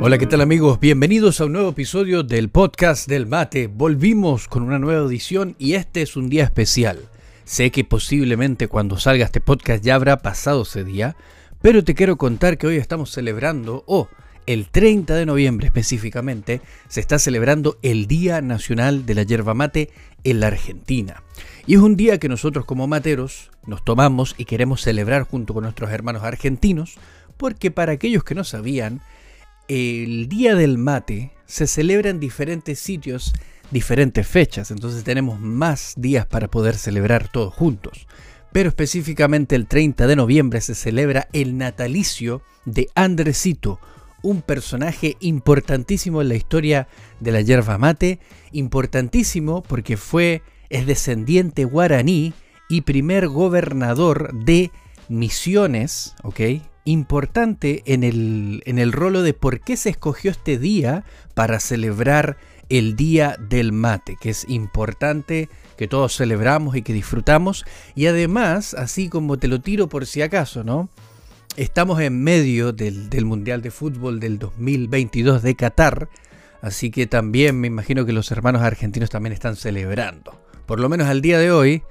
[0.00, 0.80] Hola, ¿qué tal amigos?
[0.80, 3.66] Bienvenidos a un nuevo episodio del podcast del mate.
[3.66, 7.00] Volvimos con una nueva edición y este es un día especial.
[7.44, 11.14] Sé que posiblemente cuando salga este podcast ya habrá pasado ese día,
[11.60, 14.08] pero te quiero contar que hoy estamos celebrando, o
[14.48, 19.90] el 30 de noviembre específicamente, se está celebrando el Día Nacional de la Yerba Mate
[20.24, 21.22] en la Argentina.
[21.66, 25.64] Y es un día que nosotros como materos nos tomamos y queremos celebrar junto con
[25.64, 26.94] nuestros hermanos argentinos,
[27.36, 29.02] porque para aquellos que no sabían,
[29.68, 33.34] el Día del Mate se celebra en diferentes sitios,
[33.70, 38.06] diferentes fechas, entonces tenemos más días para poder celebrar todos juntos.
[38.50, 43.78] Pero específicamente el 30 de noviembre se celebra el natalicio de Andresito,
[44.22, 46.88] un personaje importantísimo en la historia
[47.20, 48.18] de la yerba mate,
[48.52, 52.34] importantísimo porque fue, es descendiente guaraní
[52.68, 54.70] y primer gobernador de
[55.08, 56.40] Misiones, ¿ok?
[56.84, 62.38] importante en el, en el rolo de por qué se escogió este día para celebrar
[62.70, 67.64] el Día del Mate, que es importante que todos celebramos y que disfrutamos.
[67.94, 70.88] Y además, así como te lo tiro por si acaso, ¿no?
[71.58, 76.08] Estamos en medio del, Mundial de Fútbol del 2022 de Qatar,
[76.62, 80.40] así que también me imagino que los hermanos argentinos también están celebrando.
[80.66, 81.82] Por lo menos al día de hoy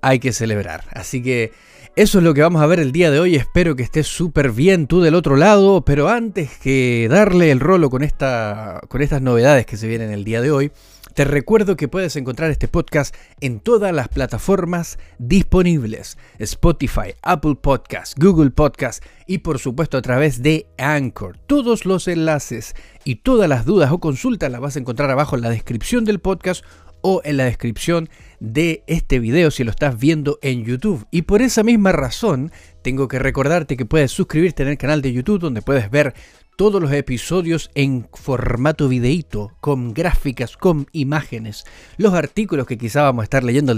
[0.00, 0.82] hay que celebrar.
[0.90, 1.52] Así que
[1.94, 3.36] eso es lo que vamos a ver el día de hoy.
[3.36, 5.84] Espero que estés súper bien tú del otro lado.
[5.84, 10.24] Pero antes que darle el rolo con, esta, con estas novedades que se vienen el
[10.24, 10.72] día de hoy,
[11.18, 16.16] te recuerdo que puedes encontrar este podcast en todas las plataformas disponibles.
[16.38, 21.36] Spotify, Apple Podcasts, Google Podcasts y por supuesto a través de Anchor.
[21.36, 25.42] Todos los enlaces y todas las dudas o consultas las vas a encontrar abajo en
[25.42, 26.64] la descripción del podcast
[27.00, 28.08] o en la descripción
[28.40, 31.06] de este video si lo estás viendo en YouTube.
[31.10, 32.52] Y por esa misma razón,
[32.82, 36.14] tengo que recordarte que puedes suscribirte en el canal de YouTube donde puedes ver
[36.58, 41.64] todos los episodios en formato videíto, con gráficas, con imágenes,
[41.98, 43.76] los artículos que quizá vamos a estar leyendo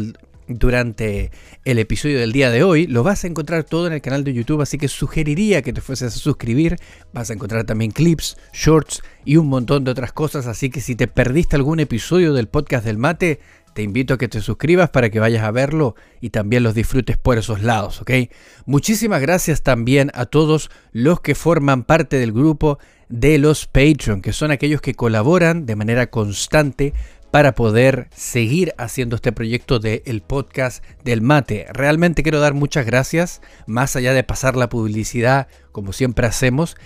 [0.49, 1.31] durante
[1.67, 4.33] el episodio del día de hoy, lo vas a encontrar todo en el canal de
[4.33, 6.77] YouTube, así que sugeriría que te fueses a suscribir.
[7.13, 10.97] Vas a encontrar también clips, shorts y un montón de otras cosas, así que si
[10.97, 13.41] te perdiste algún episodio del podcast del mate,
[13.75, 17.17] te invito a que te suscribas para que vayas a verlo y también los disfrutes
[17.17, 18.11] por esos lados, ¿ok?
[18.67, 22.79] Muchísimas gracias también a todos los que forman parte del grupo
[23.09, 26.95] de los Patreon, que son aquellos que colaboran de manera constante
[27.31, 31.67] para poder seguir haciendo este proyecto del podcast del mate.
[31.73, 36.77] Realmente quiero dar muchas gracias, más allá de pasar la publicidad como siempre hacemos,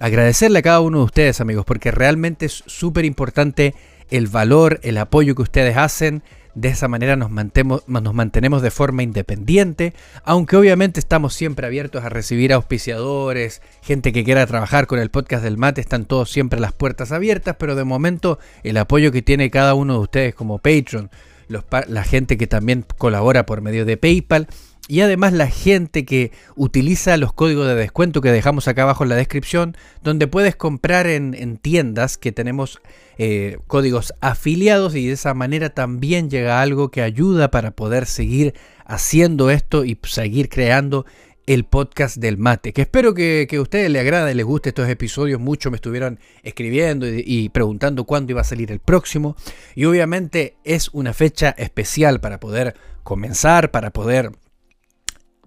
[0.00, 3.74] agradecerle a cada uno de ustedes amigos, porque realmente es súper importante
[4.10, 6.22] el valor, el apoyo que ustedes hacen
[6.54, 9.92] de esa manera nos, mantenemos de forma independiente,
[10.22, 15.42] aunque obviamente estamos siempre abiertos a recibir auspiciadores, gente que quiera trabajar con el podcast
[15.42, 19.50] del mate, están todos siempre las puertas abiertas, pero de momento el apoyo que tiene
[19.50, 21.10] cada uno de ustedes como Patreon,
[21.48, 24.46] la gente que también colabora por medio de PayPal,
[24.86, 29.08] y además la gente que utiliza los códigos de descuento que dejamos acá abajo en
[29.10, 32.80] la descripción, donde puedes comprar en, tiendas que tenemos
[33.18, 38.54] eh, códigos afiliados y de esa manera también llega algo que ayuda para poder seguir
[38.84, 41.06] haciendo esto y seguir creando
[41.46, 45.40] el podcast del mate, que espero que, a ustedes les agrade, les guste estos episodios,
[45.40, 49.36] mucho me estuvieron escribiendo y, y, preguntando cuándo iba a salir el próximo,
[49.74, 54.32] y obviamente es una fecha especial para poder comenzar, para poder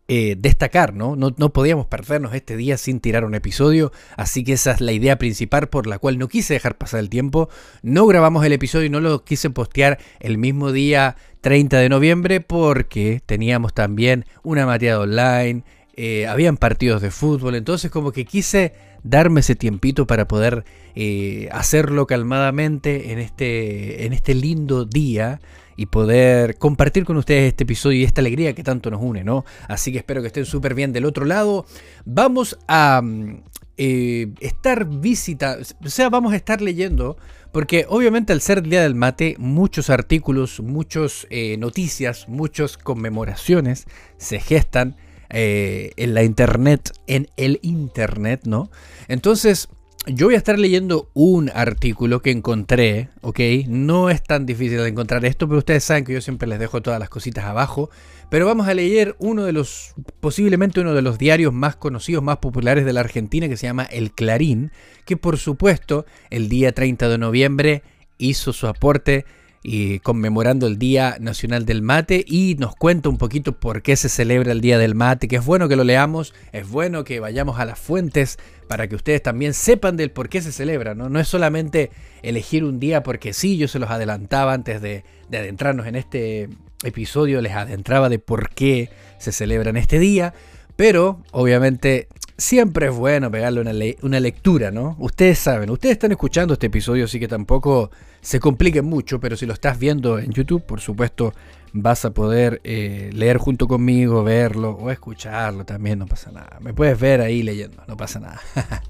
[0.09, 1.17] eh, destacar, ¿no?
[1.17, 1.35] ¿no?
[1.37, 1.51] ¿no?
[1.51, 5.67] podíamos perdernos este día sin tirar un episodio, así que esa es la idea principal
[5.67, 7.49] por la cual no quise dejar pasar el tiempo.
[7.81, 12.39] No grabamos el episodio y no lo quise postear el mismo día 30 de noviembre
[12.39, 15.63] porque teníamos también una materia online,
[15.97, 18.73] eh, habían partidos de fútbol, entonces como que quise
[19.03, 20.63] darme ese tiempito para poder
[20.95, 25.41] eh, hacerlo calmadamente en este, en este lindo día
[25.77, 29.45] y poder compartir con ustedes este episodio y esta alegría que tanto nos une, ¿no?
[29.69, 31.65] Así que espero que estén súper bien del otro lado.
[32.03, 33.43] Vamos a mm,
[33.77, 37.15] eh, estar visitando, o sea, vamos a estar leyendo,
[37.51, 43.85] porque obviamente al ser el Día del Mate, muchos artículos, muchas eh, noticias, muchas conmemoraciones
[44.17, 44.97] se gestan
[45.29, 48.71] eh, en la internet, en el internet, ¿no?
[49.07, 49.69] Entonces,
[50.07, 53.39] yo voy a estar leyendo un artículo que encontré, ¿ok?
[53.67, 56.81] No es tan difícil de encontrar esto, pero ustedes saben que yo siempre les dejo
[56.81, 57.89] todas las cositas abajo.
[58.29, 62.37] Pero vamos a leer uno de los, posiblemente uno de los diarios más conocidos, más
[62.37, 64.71] populares de la Argentina, que se llama El Clarín,
[65.05, 67.83] que por supuesto el día 30 de noviembre
[68.17, 69.25] hizo su aporte
[69.69, 74.07] y conmemorando el Día Nacional del Mate y nos cuenta un poquito por qué se
[74.07, 77.59] celebra el Día del Mate, que es bueno que lo leamos, es bueno que vayamos
[77.59, 81.09] a las fuentes para que ustedes también sepan del por qué se celebra, ¿no?
[81.09, 81.91] No es solamente
[82.21, 86.47] elegir un día porque sí, yo se los adelantaba antes de, de adentrarnos en este
[86.85, 90.33] episodio, les adentraba de por qué se celebra en este día,
[90.77, 94.95] pero obviamente siempre es bueno pegarle una, una, lectura, ¿no?
[94.99, 97.91] Ustedes saben, ustedes están escuchando este episodio, así que tampoco
[98.21, 101.33] se compliquen mucho, pero si lo estás viendo en YouTube, por supuesto,
[101.73, 106.59] vas a poder eh, leer junto conmigo, verlo o escucharlo también, no pasa nada.
[106.61, 108.41] Me puedes ver ahí leyendo, no pasa nada.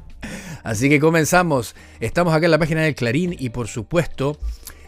[0.64, 1.76] así que comenzamos.
[2.00, 4.38] Estamos acá en la página del Clarín y por supuesto...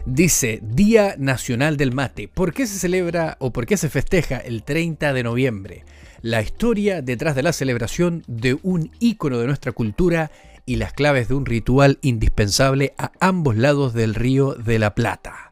[0.05, 2.29] Dice Día Nacional del Mate.
[2.29, 5.83] ¿Por qué se celebra o por qué se festeja el 30 de noviembre?
[6.21, 10.31] La historia detrás de la celebración de un ícono de nuestra cultura
[10.65, 15.51] y las claves de un ritual indispensable a ambos lados del río de la Plata.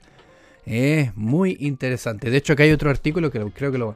[0.65, 2.29] Es muy interesante.
[2.29, 3.95] De hecho, acá hay otro artículo que creo que lo,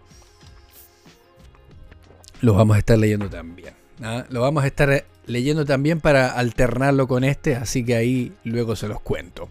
[2.39, 3.73] lo vamos a estar leyendo también.
[4.01, 4.25] ¿ah?
[4.29, 8.88] Lo vamos a estar leyendo también para alternarlo con este, así que ahí luego se
[8.88, 9.50] los cuento.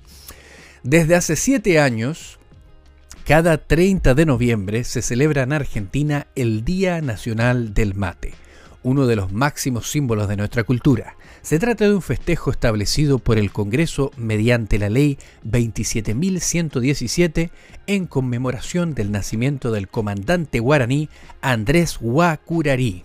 [0.82, 2.39] Desde hace siete años,
[3.30, 8.34] cada 30 de noviembre se celebra en Argentina el Día Nacional del Mate,
[8.82, 11.14] uno de los máximos símbolos de nuestra cultura.
[11.40, 15.16] Se trata de un festejo establecido por el Congreso mediante la Ley
[15.48, 17.50] 27.117
[17.86, 21.08] en conmemoración del nacimiento del comandante guaraní
[21.40, 23.04] Andrés Huacurarí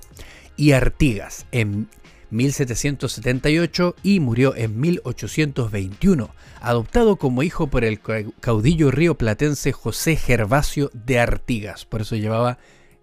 [0.57, 1.87] y Artigas en
[2.35, 6.29] 1778 y murió en 1821,
[6.61, 7.99] adoptado como hijo por el
[8.39, 11.85] caudillo rioplatense José Gervasio de Artigas.
[11.85, 12.57] Por eso llevaba,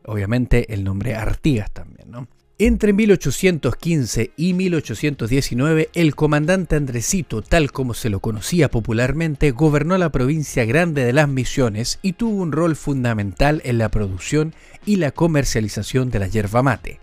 [0.04, 2.28] obviamente, el nombre Artigas también, ¿no?
[2.64, 10.12] Entre 1815 y 1819, el comandante Andresito, tal como se lo conocía popularmente, gobernó la
[10.12, 14.54] provincia grande de las Misiones y tuvo un rol fundamental en la producción
[14.86, 17.00] y la comercialización de la yerba mate.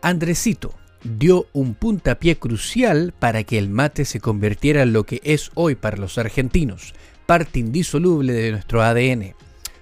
[0.00, 0.74] Andresito,
[1.04, 5.74] dio un puntapié crucial para que el mate se convirtiera en lo que es hoy
[5.74, 6.94] para los argentinos,
[7.26, 9.34] parte indisoluble de nuestro ADN.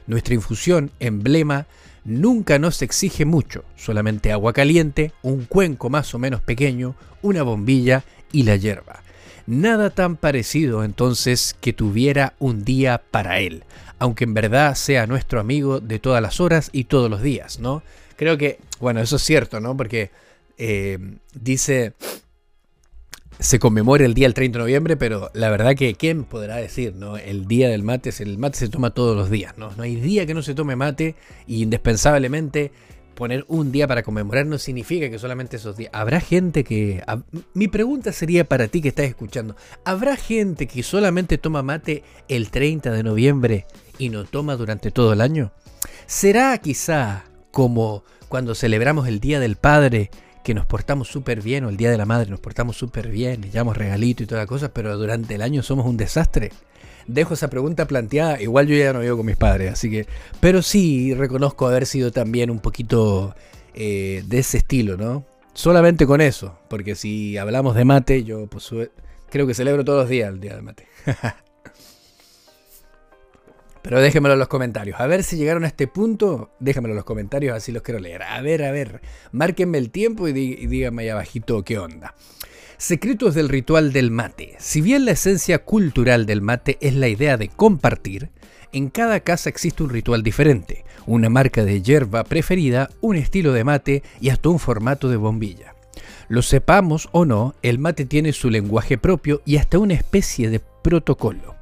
[0.09, 1.67] Nuestra infusión, emblema,
[2.05, 8.05] nunca nos exige mucho, solamente agua caliente, un cuenco más o menos pequeño, una bombilla
[8.33, 9.03] y la hierba.
[9.47, 13.65] Nada tan parecido entonces que tuviera un día para él,
[13.99, 17.83] aunque en verdad sea nuestro amigo de todas las horas y todos los días, ¿no?
[18.17, 19.77] Creo que, bueno, eso es cierto, ¿no?
[19.77, 20.11] Porque
[20.58, 20.99] eh,
[21.34, 21.94] dice,
[23.38, 26.94] se conmemora el día del 30 de noviembre, pero la verdad que quién podrá decir,
[26.94, 27.16] ¿no?
[27.16, 29.70] El día del mate, el mate se toma todos los días, ¿no?
[29.76, 31.16] No hay día que no se tome mate
[31.46, 32.72] y indispensablemente
[33.14, 35.90] poner un día para conmemorar no significa que solamente esos días.
[35.93, 37.02] Habrá gente que...
[37.54, 39.56] mi pregunta sería para ti que estás escuchando.
[39.84, 43.66] ¿Habrá gente que solamente toma mate el 30 de noviembre
[43.99, 45.52] y no toma durante todo el año?
[46.06, 50.10] ¿Será quizá como cuando celebramos el Día del Padre
[50.43, 53.41] que nos portamos súper bien, o el Día de la Madre nos portamos súper bien,
[53.41, 56.50] le llevamos regalito y todas las cosas, pero durante el año somos un desastre.
[57.06, 60.06] Dejo esa pregunta planteada, igual yo ya no vivo con mis padres, así que...
[60.41, 63.35] Pero sí reconozco haber sido también un poquito
[63.75, 65.25] eh, de ese estilo, ¿no?
[65.55, 68.49] Solamente con eso, porque si hablamos de mate, yo
[69.31, 70.87] creo que celebro todos los días el Día del Mate.
[73.82, 75.00] Pero déjenmelo en los comentarios.
[75.00, 76.52] A ver si llegaron a este punto.
[76.61, 78.23] Déjenmelo en los comentarios, así los quiero leer.
[78.23, 79.02] A ver, a ver.
[79.32, 82.14] Márquenme el tiempo y, díganme ahí abajito qué onda.
[82.78, 84.57] Secretos del ritual del mate.
[84.59, 88.30] Si bien la esencia cultural del mate es la idea de compartir,
[88.73, 93.64] en cada casa existe un ritual diferente, una marca de hierba preferida, un estilo de
[93.64, 95.75] mate y hasta un formato de bombilla.
[96.28, 100.61] Lo sepamos o no, el mate tiene su lenguaje propio y hasta una especie de
[100.61, 101.62] protocolo.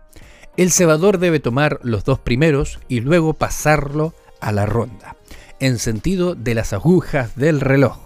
[0.57, 5.17] El cebador debe tomar los dos primeros y luego pasarlo a la ronda,
[5.59, 7.99] en sentido de las agujas del reloj.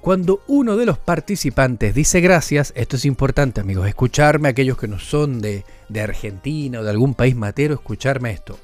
[0.00, 4.98] Cuando uno de los participantes dice gracias, esto es importante amigos, escucharme aquellos que no
[4.98, 8.58] son de, de Argentina o de algún país matero, escucharme esto.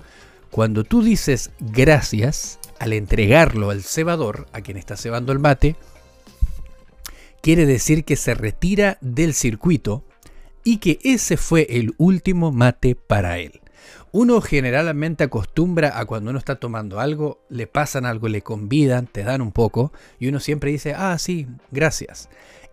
[0.50, 5.76] Cuando tú dices gracias, al entregarlo al cebador, a quien está cebando el mate,
[7.42, 10.04] quiere decir que se retira del circuito
[10.64, 13.61] y que ese fue el último mate para él.
[14.12, 19.25] Uno generalmente acostumbra a cuando uno está tomando algo, le pasan algo, le convidan, te
[19.25, 22.28] dan un poco, y uno siempre dice, ah, sí, gracias.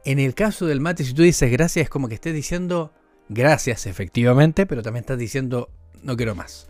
[0.06, 2.92] En el caso del mate, si tú dices gracias, es como que estés diciendo
[3.28, 5.70] gracias efectivamente, pero también estás diciendo
[6.04, 6.68] no quiero más.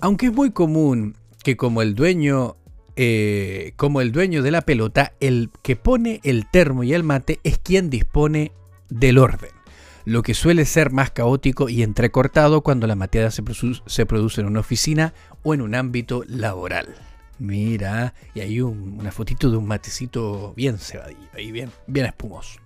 [0.00, 2.56] Aunque es muy común que como el dueño,
[2.96, 7.40] eh, como el dueño de la pelota, el que pone el termo y el mate
[7.44, 8.52] es quien dispone
[8.88, 9.59] del orden.
[10.04, 14.60] Lo que suele ser más caótico y entrecortado cuando la mateada se, produce en una
[14.60, 16.94] oficina o en un ámbito laboral.
[17.38, 22.60] Mira, y hay una fotito de un matecito bien cebadillo, ahí bien, bien espumoso.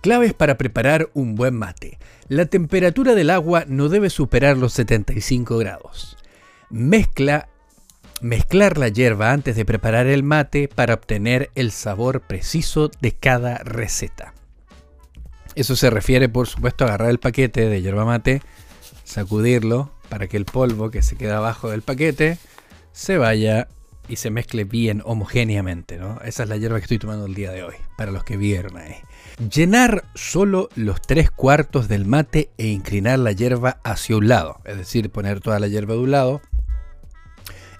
[0.00, 1.98] Claves para preparar un buen mate.
[2.28, 6.16] La temperatura del agua no debe superar los 75 grados.
[6.70, 7.48] Mezcla
[8.20, 13.56] Mezclar la hierba antes de preparar el mate para obtener el sabor preciso de cada
[13.58, 14.34] receta.
[15.54, 18.42] Eso se refiere, por supuesto, a agarrar el paquete de hierba mate,
[19.04, 22.38] sacudirlo para que el polvo que se queda abajo del paquete
[22.92, 23.68] se vaya
[24.08, 25.98] y se mezcle bien homogéneamente.
[25.98, 26.20] ¿no?
[26.24, 28.76] Esa es la hierba que estoy tomando el día de hoy, para los que vieron
[28.76, 28.96] ahí.
[29.52, 34.76] Llenar solo los tres cuartos del mate e inclinar la hierba hacia un lado, es
[34.76, 36.42] decir, poner toda la hierba de un lado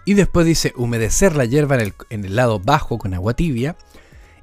[0.04, 1.78] y después dice humedecer la hierba
[2.10, 3.76] en el, lado bajo con agua tibia.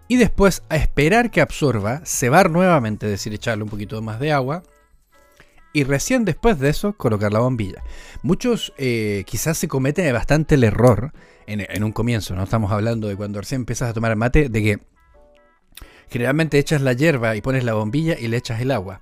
[0.07, 4.31] Y después a esperar que absorba, cebar nuevamente, es decir, echarle un poquito más de
[4.31, 4.63] agua.
[5.73, 7.83] Y recién después de eso, colocar la bombilla.
[8.23, 11.11] Muchos eh, quizás se cometen bastante el error
[11.45, 12.43] en, en, un comienzo, ¿no?
[12.43, 14.79] Estamos hablando de cuando recién empiezas a tomar mate, de que
[16.09, 19.01] generalmente echas la hierba y pones la bombilla y le echas el agua.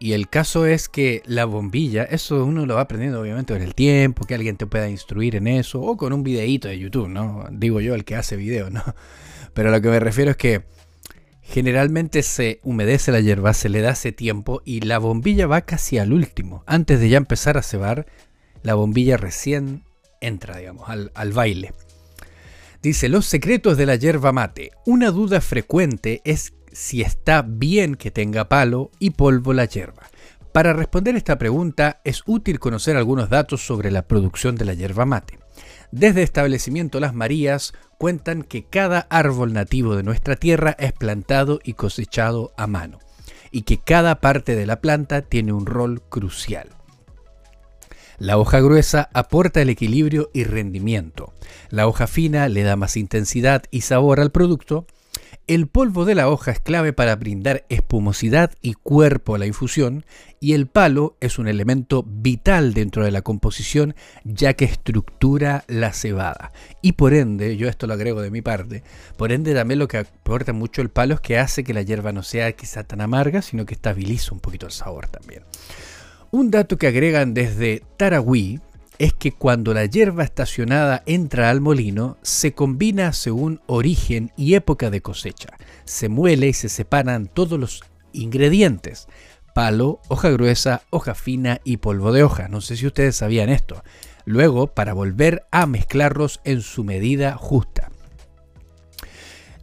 [0.00, 3.74] Y el caso es que la bombilla, eso uno lo va aprendiendo obviamente con el
[3.74, 7.46] tiempo, que alguien te pueda instruir en eso, o con un videíto de YouTube, ¿no?
[7.50, 8.82] Digo yo, el que hace video, ¿no?
[9.54, 10.62] Pero lo que me refiero es que
[11.42, 15.98] generalmente se humedece la hierba, se le da ese tiempo y la bombilla va casi
[15.98, 16.62] al último.
[16.66, 18.06] Antes de ya empezar a cebar,
[18.62, 19.82] la bombilla recién
[20.20, 21.72] entra, digamos, al, al baile.
[22.82, 24.70] Dice, los secretos de la hierba mate.
[24.86, 30.04] Una duda frecuente es si está bien que tenga palo y polvo la hierba.
[30.52, 35.04] Para responder esta pregunta es útil conocer algunos datos sobre la producción de la hierba
[35.04, 35.40] mate.
[35.90, 41.72] Desde establecimiento Las Marías cuentan que cada árbol nativo de nuestra tierra es plantado y
[41.72, 43.00] cosechado a mano,
[43.50, 46.68] y que cada parte de la planta tiene un rol crucial.
[48.18, 51.32] La hoja gruesa aporta el equilibrio y rendimiento.
[51.70, 54.86] La hoja fina le da más intensidad y sabor al producto
[55.48, 60.04] el polvo de la hoja es clave para brindar espumosidad y cuerpo a la infusión
[60.40, 65.94] y el palo es un elemento vital dentro de la composición ya que estructura la
[65.94, 66.52] cebada.
[66.82, 68.84] Y por ende, yo esto lo agrego de mi parte,
[69.16, 72.12] por ende también lo que aporta mucho el palo es que hace que la hierba
[72.12, 75.44] no sea quizá tan amarga, sino que estabiliza un poquito el sabor también.
[76.30, 78.60] Un dato que agregan desde Tarahui,
[78.98, 84.90] es que cuando la hierba estacionada entra al molino, se combina según origen y época
[84.90, 85.50] de cosecha.
[85.84, 89.06] Se muele y se separan todos los ingredientes.
[89.54, 92.48] Palo, hoja gruesa, hoja fina y polvo de hoja.
[92.48, 93.82] No sé si ustedes sabían esto.
[94.24, 97.77] Luego, para volver a mezclarlos en su medida justa.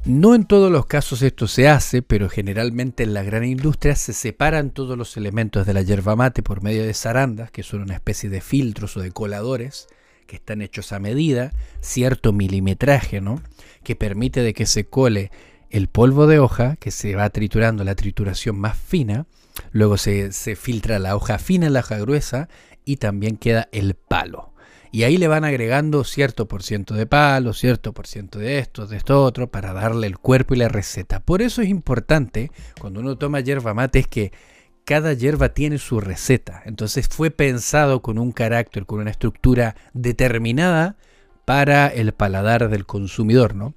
[0.06, 4.14] No en todos los casos esto se hace, pero generalmente en la gran industria se
[4.14, 7.96] separan todos los elementos de la yerba mate por medio de zarandas, que son una
[7.96, 9.88] especie de filtros o de coladores
[10.28, 13.42] que están hechos a medida, cierto milimetraje, ¿no?
[13.84, 15.32] que permite de que se cole
[15.72, 19.26] el polvo de hoja, que se va triturando la trituración más fina,
[19.72, 22.48] luego se, se filtra la hoja fina, la hoja gruesa,
[22.86, 24.54] y también queda el palo.
[24.96, 28.88] Y ahí le van agregando cierto por ciento de palo, cierto por ciento de esto,
[28.88, 31.20] de esto otro, para darle el cuerpo y la receta.
[31.20, 32.50] Por eso es importante,
[32.80, 34.32] cuando uno toma hierba mate, es que
[34.86, 36.62] cada hierba tiene su receta.
[36.64, 40.96] Entonces fue pensado con un carácter, con una estructura determinada
[41.44, 43.74] para el paladar del consumidor, ¿no?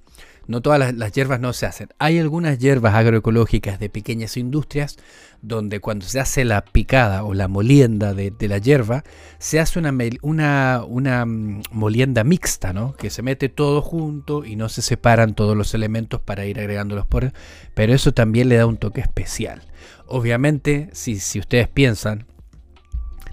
[0.49, 1.89] No todas las, hierbas no se hacen.
[1.99, 4.97] Hay algunas hierbas agroecológicas de pequeñas industrias
[5.43, 9.03] donde cuando se hace la picada o la molienda de, la hierba,
[9.37, 12.93] se hace una, mm, molienda mixta, ¿no?
[12.93, 17.05] Que se mete todo junto y no se separan todos los elementos para ir agregándolos
[17.05, 17.31] por...
[17.75, 19.67] Pero eso también le da un toque especial.
[20.07, 22.25] Obviamente, si ustedes piensan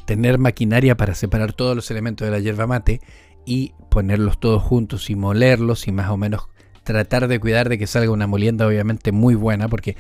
[0.05, 3.01] tener maquinaria para separar todos los elementos de la hierba mate
[3.47, 6.51] y ponerlos todos juntos y molerlos y más o menos
[6.87, 9.97] tratar de cuidar de que salga una molienda obviamente muy buena, porque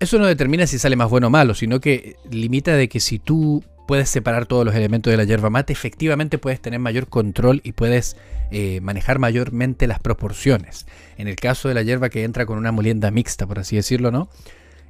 [0.00, 3.18] eso no determina si sale más bueno o malo, sino que limita de que si
[3.18, 7.60] tú puedes separar todos los elementos de la yerba mate, efectivamente puedes tener mayor control
[7.64, 8.16] y puedes
[8.50, 10.86] eh, manejar mayormente las proporciones.
[11.18, 14.10] En el caso de la hierba que entra con una molienda mixta, por así decirlo,
[14.10, 14.30] ¿no?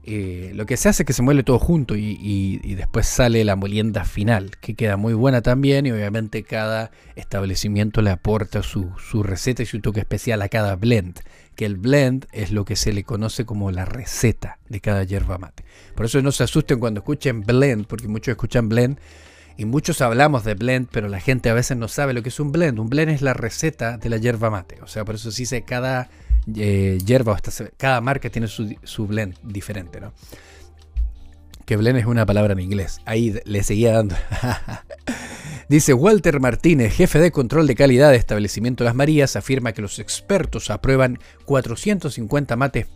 [0.05, 3.55] Eh, lo que se hace es que se muele todo junto y, después sale la
[3.55, 8.93] molienda final, que queda muy buena también y obviamente cada establecimiento le aporta su,
[9.23, 11.21] receta y su toque especial a cada blend,
[11.55, 15.39] que el blend es lo que se le conoce como la receta de cada yerba
[15.39, 15.65] mate.
[15.95, 18.99] Por eso no se asusten cuando escuchen blend, porque muchos escuchan blend
[19.57, 22.41] y muchos hablamos de blend, pero la gente a veces no sabe lo que es
[22.41, 22.81] un blend.
[22.81, 25.63] Un blend es la receta de la yerba mate, o sea, por eso se dice
[25.63, 26.11] cada
[26.57, 27.39] eh, hierba,
[27.77, 30.13] cada marca tiene su, blend diferente, ¿no?
[31.65, 33.01] que Belén es una palabra en inglés.
[33.05, 34.17] Ahí le seguía dando.
[35.69, 39.99] Dice Walter Martínez, jefe de control de calidad de establecimiento Las Marías, afirma que los
[39.99, 42.89] expertos aprueban 450 mates.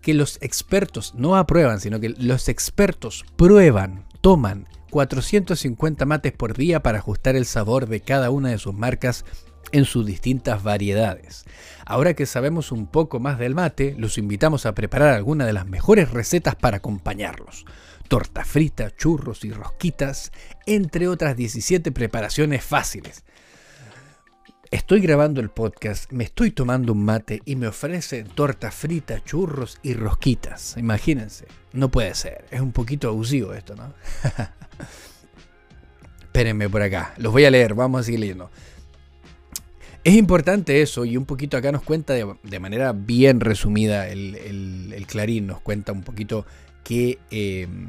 [0.00, 6.82] Que los expertos no aprueban, sino que los expertos prueban, toman 450 mates por día
[6.82, 9.24] para ajustar el sabor de cada una de sus marcas
[9.72, 11.44] en sus distintas variedades.
[11.84, 15.66] Ahora que sabemos un poco más del mate, los invitamos a preparar alguna de las
[15.66, 17.64] mejores recetas para acompañarlos.
[18.08, 20.32] Torta frita, churros y rosquitas,
[20.66, 23.24] entre otras 17 preparaciones fáciles.
[24.70, 29.78] Estoy grabando el podcast, me estoy tomando un mate y me ofrecen torta frita, churros
[29.82, 30.76] y rosquitas.
[30.76, 33.94] Imagínense, no puede ser, es un poquito abusivo esto, ¿no?
[36.20, 38.50] Espérenme por acá, los voy a leer, vamos a seguir leyendo.
[40.04, 45.46] Es importante eso y un poquito acá nos cuenta de, manera bien resumida el, Clarín,
[45.46, 46.46] nos cuenta un poquito
[46.84, 47.88] que, em,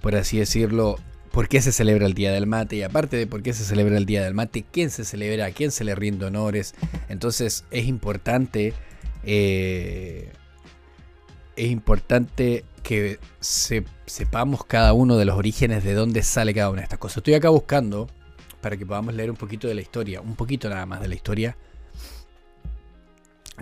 [0.00, 0.96] por así decirlo,
[1.30, 3.96] por qué se celebra el Día del Mate y aparte de por qué se celebra
[3.96, 6.74] el Día del Mate, quién se celebra, a quién se le rinde honores.
[7.08, 8.72] Entonces es importante,
[9.24, 10.30] eh,
[11.56, 16.84] es importante que sepamos cada uno de los orígenes de dónde sale cada una de
[16.84, 17.18] estas cosas.
[17.18, 18.08] Estoy acá buscando
[18.64, 21.14] para que podamos leer un poquito de la historia, un poquito nada más de la
[21.14, 21.58] historia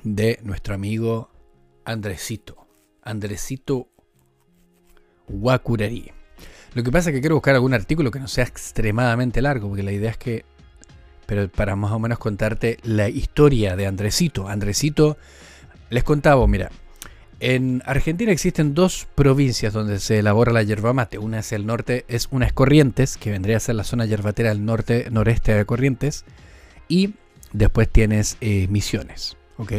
[0.04, 1.28] de nuestro amigo
[1.84, 2.68] Andresito.
[3.02, 3.88] Andresito
[5.26, 6.12] Wakurari.
[6.74, 9.82] Lo que pasa es que quiero buscar algún artículo que no sea extremadamente largo, porque
[9.82, 10.44] la idea es que,
[11.26, 14.46] pero para más o menos contarte la historia de Andresito.
[14.46, 15.16] Andresito,
[15.90, 16.70] les contaba, mira,
[17.42, 21.18] en Argentina existen dos provincias donde se elabora la yerba mate.
[21.18, 24.50] Una es el norte, es una es Corrientes, que vendría a ser la zona yerbatera
[24.50, 26.24] del norte, noreste de Corrientes.
[26.86, 27.14] Y
[27.52, 29.36] después tienes eh, Misiones.
[29.58, 29.72] ¿ok?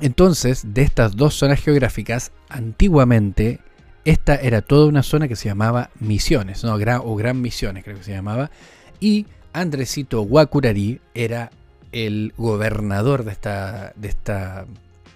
[0.00, 3.60] Entonces, de estas dos zonas geográficas, antiguamente
[4.04, 6.76] esta era toda una zona que se llamaba Misiones, ¿no?
[6.76, 8.50] Gran, o Gran Misiones creo que se llamaba.
[8.98, 11.52] Y Andresito Guacurari era
[11.92, 14.66] el gobernador de esta, de esta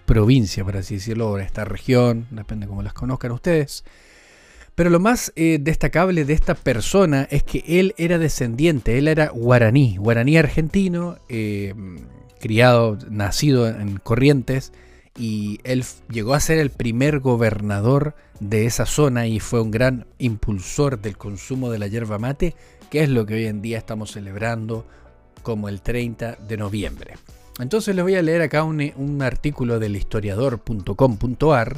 [0.06, 3.84] provincia, por así decirlo, o esta región, depende cómo las conozcan ustedes.
[4.74, 9.28] Pero lo más eh, destacable de esta persona es que él era descendiente, él era
[9.28, 11.74] guaraní, guaraní argentino, eh,
[12.40, 14.72] criado, nacido en Corrientes,
[15.16, 20.06] y él llegó a ser el primer gobernador de esa zona y fue un gran
[20.18, 22.56] impulsor del consumo de la yerba mate,
[22.90, 24.84] que es lo que hoy en día estamos celebrando
[25.42, 27.14] como el 30 de noviembre.
[27.60, 31.76] Entonces les voy a leer acá un, artículo del historiador.com.ar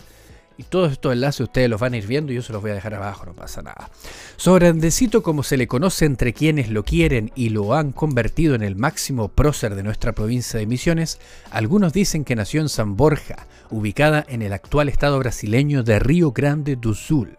[0.58, 2.70] y todos estos enlaces ustedes los van a ir viendo y yo se los voy
[2.70, 3.90] a dejar abajo, no pasa nada.
[4.36, 8.62] Sobre Andresito, como se le conoce entre quienes lo quieren y lo han convertido en
[8.62, 11.18] el máximo prócer de nuestra provincia de Misiones,
[11.50, 16.32] algunos dicen que nació en San Borja, ubicada en el actual estado brasileño de Río
[16.32, 17.36] Grande do Sul,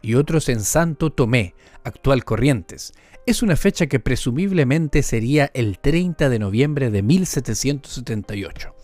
[0.00, 2.94] y otros en Santo Tomé, actual Corrientes,
[3.26, 8.74] es una fecha que presumiblemente sería el 30 de noviembre de 1778,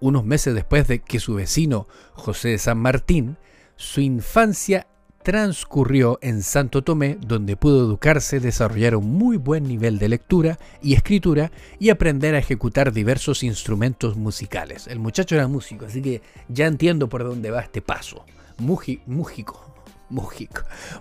[0.00, 3.38] unos meses después de que su vecino José de San Martín,
[3.76, 4.86] su infancia
[5.24, 10.94] transcurrió en Santo Tomé, donde pudo educarse, desarrollar un muy buen nivel de lectura y
[10.94, 14.86] escritura y aprender a ejecutar diversos instrumentos musicales.
[14.88, 18.24] El muchacho era músico, así que ya entiendo por dónde va este paso.
[18.58, 19.74] músico, músico,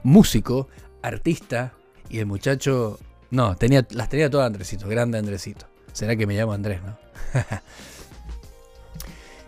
[0.04, 0.68] músico,
[1.02, 1.74] artista,
[2.12, 5.66] y el muchacho, no, tenía, las tenía todas Andresito, grande Andresito.
[5.94, 6.98] ¿Será que me llamo Andrés, no?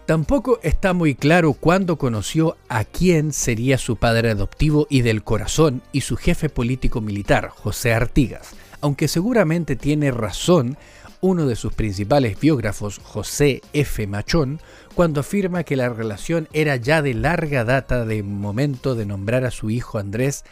[0.06, 5.82] Tampoco está muy claro cuándo conoció a quién sería su padre adoptivo y del corazón
[5.94, 8.50] y su jefe político militar, José Artigas,
[8.82, 10.78] aunque seguramente tiene razón
[11.22, 14.06] uno de sus principales biógrafos, José F.
[14.08, 14.60] Machón,
[14.94, 19.52] cuando afirma que la relación era ya de larga data de momento de nombrar a
[19.52, 20.44] su hijo Andrés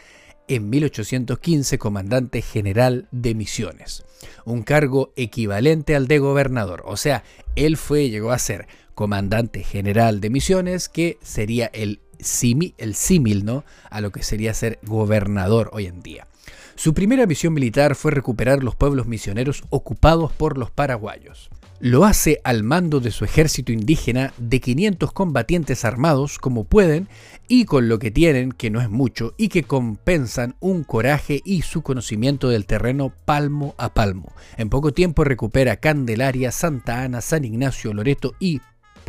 [0.54, 4.04] en 1815 comandante general de misiones,
[4.44, 7.24] un cargo equivalente al de gobernador, o sea,
[7.56, 13.44] él fue, llegó a ser comandante general de misiones, que sería el símil, el símil,
[13.44, 13.64] ¿no?
[13.90, 16.26] A lo que sería ser gobernador hoy en día.
[16.74, 21.50] Su primera misión militar fue recuperar los pueblos misioneros ocupados por los paraguayos.
[21.84, 27.08] Lo hace al mando de su ejército indígena de 500 combatientes armados como pueden
[27.48, 31.62] y con lo que tienen, que no es mucho, y que compensan un coraje y
[31.62, 34.32] su conocimiento del terreno palmo a palmo.
[34.58, 38.60] En poco tiempo recupera Candelaria, Santa Ana, San Ignacio, Loreto y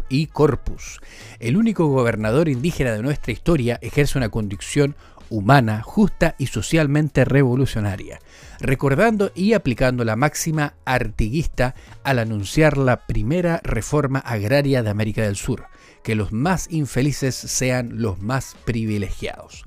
[0.09, 0.99] y Corpus.
[1.39, 4.95] El único gobernador indígena de nuestra historia ejerce una condición
[5.33, 8.19] humana, justa y socialmente revolucionaria,
[8.59, 15.35] recordando y aplicando la máxima artiguista al anunciar la primera reforma agraria de América del
[15.35, 15.65] Sur,
[16.03, 19.65] que los más infelices sean los más privilegiados.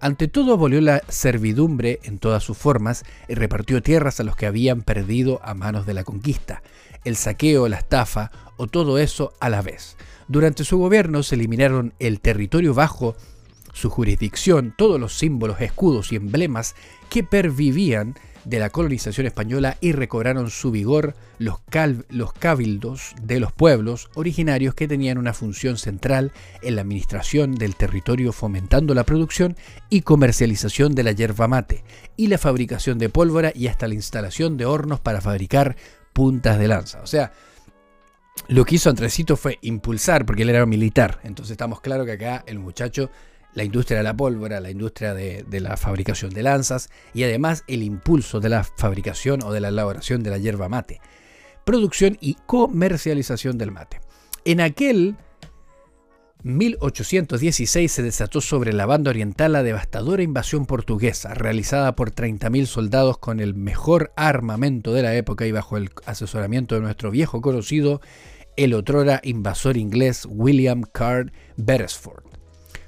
[0.00, 4.46] Ante todo abolió la servidumbre en todas sus formas y repartió tierras a los que
[4.46, 6.64] habían perdido a manos de la conquista,
[7.04, 9.96] el saqueo, la estafa o todo eso a la vez.
[10.26, 13.14] Durante su gobierno se eliminaron el territorio bajo
[13.74, 16.74] su jurisdicción, todos los símbolos, escudos y emblemas
[17.10, 21.60] que pervivían de la colonización española y recobraron su vigor los,
[22.38, 26.32] cabildos de los pueblos originarios que tenían una función central
[26.62, 29.56] en la administración del territorio fomentando la producción
[29.88, 31.84] y comercialización de la yerba mate
[32.16, 35.76] y la fabricación de pólvora y hasta la instalación de hornos para fabricar
[36.12, 37.00] puntas de lanza.
[37.02, 37.32] O sea,
[38.48, 42.44] lo que hizo Andresito fue impulsar, porque él era militar, entonces estamos claros que acá
[42.46, 43.10] el muchacho
[43.54, 47.82] la industria de la pólvora, la industria de, la fabricación de lanzas y además el
[47.82, 51.00] impulso de la fabricación o de la elaboración de la yerba mate,
[51.64, 54.00] producción y comercialización del mate.
[54.44, 55.16] En aquel
[56.42, 63.16] 1816 se desató sobre la banda oriental la devastadora invasión portuguesa, realizada por 30.000 soldados
[63.16, 68.02] con el mejor armamento de la época y bajo el asesoramiento de nuestro viejo conocido,
[68.56, 72.33] el otrora invasor inglés William Card Beresford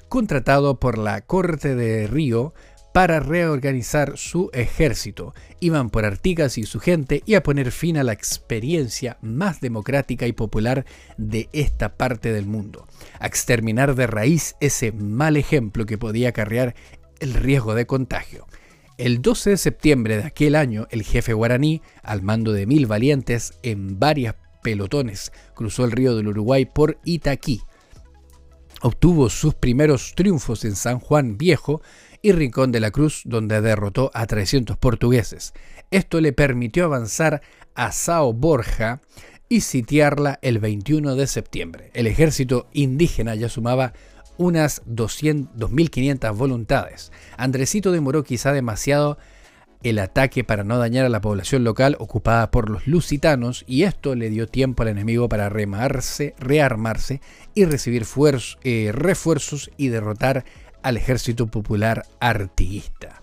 [0.09, 2.55] contratado por la Corte de Río
[2.97, 5.35] para reorganizar su ejército.
[5.61, 10.27] Iban por Artigas y su gente y a poner fin a la experiencia más democrática
[10.27, 10.87] y popular
[11.19, 12.87] de esta parte del mundo.
[13.19, 16.75] A exterminar de raíz ese mal ejemplo que podía acarrear
[17.21, 18.47] el riesgo de contagio.
[18.97, 23.53] El 12 de septiembre de aquel año, el jefe guaraní, al mando de mil valientes
[23.63, 27.61] en varias pelotones, cruzó el río del Uruguay por Itaquí,
[28.83, 31.81] Obtuvo sus primeros triunfos en San Juan Viejo
[32.23, 35.55] y Rincón de la Cruz, donde derrotó a 300 portugueses.
[35.91, 37.43] Esto le permitió avanzar
[37.75, 39.01] a Sao Borja
[39.49, 41.91] y sitiarla el 21 de septiembre.
[41.95, 43.93] El ejército indígena ya sumaba
[44.39, 47.13] unas 2.500 voluntades.
[47.37, 49.19] Andresito demoró quizá demasiado
[49.89, 54.15] el ataque para no dañar a la población local ocupada por los lusitanos y esto
[54.15, 57.21] le dio tiempo al enemigo para remarse, rearmarse
[57.55, 58.05] y recibir
[58.63, 60.45] eh, refuerzos y derrotar
[60.83, 63.23] al ejército popular artiguista.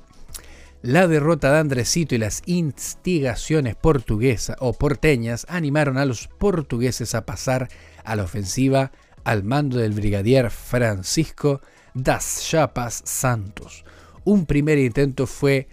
[0.82, 7.26] La derrota de Andresito y las instigaciones portuguesas o porteñas animaron a los portugueses a
[7.26, 7.70] pasar
[8.04, 8.92] a la ofensiva
[9.24, 11.62] al mando del brigadier Francisco
[11.94, 13.86] das Chapas Santos.
[14.26, 15.68] Un primer intento fue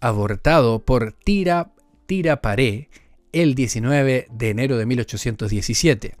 [0.00, 1.72] abortado por Tira,
[2.06, 2.88] Tira Paré
[3.32, 6.16] el 19 de enero de 1817,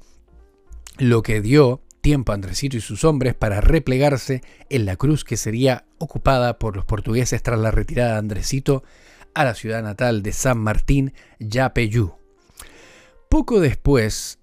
[0.98, 5.36] lo que dio tiempo a Andresito y sus hombres para replegarse en la cruz que
[5.36, 8.82] sería ocupada por los portugueses tras la retirada de Andresito
[9.34, 12.14] a la ciudad natal de San Martín, Yapeyú.
[13.28, 14.37] Poco después,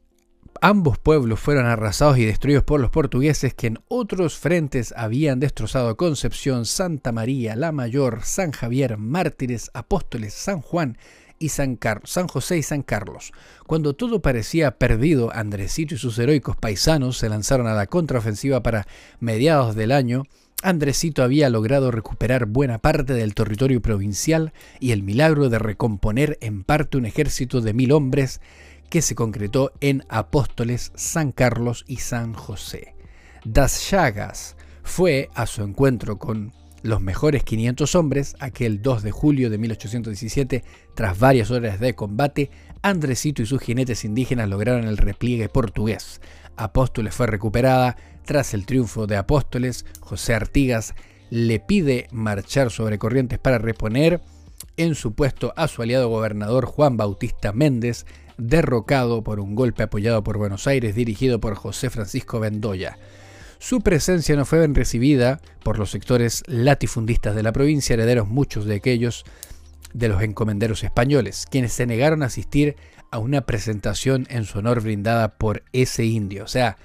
[0.68, 5.96] Ambos pueblos fueron arrasados y destruidos por los portugueses que en otros frentes habían destrozado
[5.96, 10.98] Concepción, Santa María, La Mayor, San Javier, Mártires, Apóstoles, San Juan
[11.38, 13.32] y San, San José y San Carlos.
[13.68, 18.88] Cuando todo parecía perdido, Andresito y sus heroicos paisanos se lanzaron a la contraofensiva para
[19.20, 20.24] mediados del año.
[20.64, 26.64] Andresito había logrado recuperar buena parte del territorio provincial y el milagro de recomponer en
[26.64, 28.42] parte un ejército de mil hombres
[28.90, 32.96] que se concretó en Apóstoles, San Carlos y San José.
[33.44, 39.50] Das Chagas fue a su encuentro con los mejores 500 hombres aquel 2 de julio
[39.50, 42.52] de 1817, tras varias horas de combate,
[42.84, 46.22] Andresito y sus jinetes indígenas lograron el repliegue portugués.
[46.56, 47.98] Apóstoles fue recuperada.
[48.26, 50.94] Tras el triunfo de Apóstoles, José Artigas
[51.32, 54.22] le pide marchar sobre Corrientes para reponer
[54.78, 58.06] en su puesto a su aliado gobernador Juan Bautista Méndez,
[58.38, 62.98] derrocado por un golpe apoyado por Buenos Aires dirigido por José Francisco Bendoya.
[63.60, 68.66] Su presencia no fue bien recibida por los sectores latifundistas de la provincia, herederos muchos
[68.66, 69.26] de aquellos
[69.94, 72.76] de los encomenderos españoles, quienes se negaron a asistir
[73.12, 76.44] a una presentación en su honor brindada por ese indio.
[76.44, 76.78] O sea,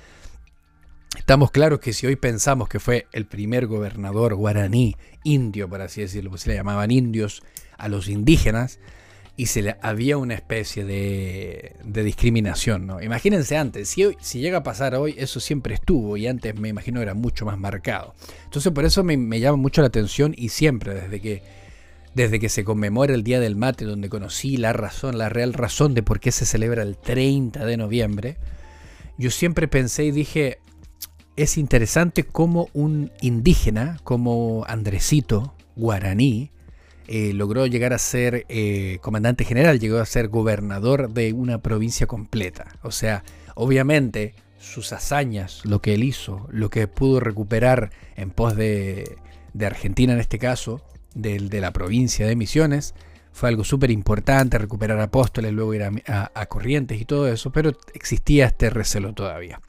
[1.19, 6.03] estamos claros que si hoy pensamos que fue el primer gobernador guaraní, indio, por así
[6.03, 7.43] decirlo, pues se le llamaban indios
[7.77, 8.79] a los indígenas,
[9.41, 12.87] y se le, había una especie de, discriminación.
[12.87, 13.01] ¿no?
[13.01, 17.01] Imagínense antes, si, si llega a pasar hoy, eso siempre estuvo y antes me imagino
[17.01, 18.15] era mucho más marcado.
[18.45, 21.43] Entonces por eso me, llama mucho la atención y siempre desde que,
[22.15, 25.95] desde que se conmemora el Día del Mate, donde conocí la razón, la real razón
[25.95, 28.37] de por qué se celebra el 30 de noviembre,
[29.17, 30.59] yo siempre pensé y dije,
[31.37, 36.51] es interesante cómo un indígena, como Andresito, guaraní,
[37.13, 42.07] eh, logró llegar a ser eh, comandante general, llegó a ser gobernador de una provincia
[42.07, 42.69] completa.
[42.83, 43.25] O sea,
[43.57, 49.17] obviamente sus hazañas, lo que él hizo, lo que pudo recuperar en pos de,
[49.61, 50.83] Argentina en este caso,
[51.17, 52.95] de, de, la provincia de Misiones,
[53.33, 58.47] fue algo súper importante, recuperar apóstoles, luego ir a Corrientes y todo eso, pero existía
[58.47, 59.61] este recelo todavía.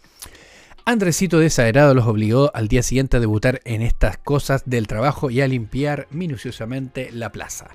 [0.84, 5.41] Andresito desaherado los obligó al día siguiente a debutar en estas cosas del trabajo y
[5.41, 7.67] a limpiar minuciosamente la plaza.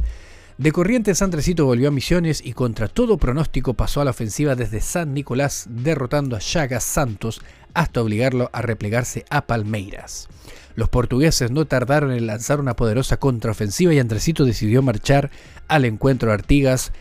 [0.59, 4.81] De Corrientes, Andresito volvió a Misiones y contra todo pronóstico pasó a la ofensiva desde
[4.81, 7.43] San Nicolás, derrotando a Chagas Santos
[7.75, 10.29] hasta obligarlo a replegarse a Palmeiras.
[10.75, 15.31] Los portugueses no tardaron en lanzar una poderosa contraofensiva y Andresito decidió marchar
[15.69, 16.93] al encuentro de Artigas,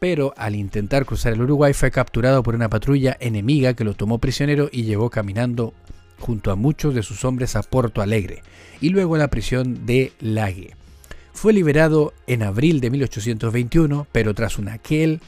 [0.00, 4.18] pero al intentar cruzar el Uruguay fue capturado por una patrulla enemiga que lo tomó
[4.18, 5.74] prisionero y llevó caminando
[6.18, 8.42] junto a muchos de sus hombres a Porto Alegre
[8.80, 10.74] y luego a la prisión de Lague.
[11.34, 15.20] Fue liberado en abril de 1821, pero tras una aquel,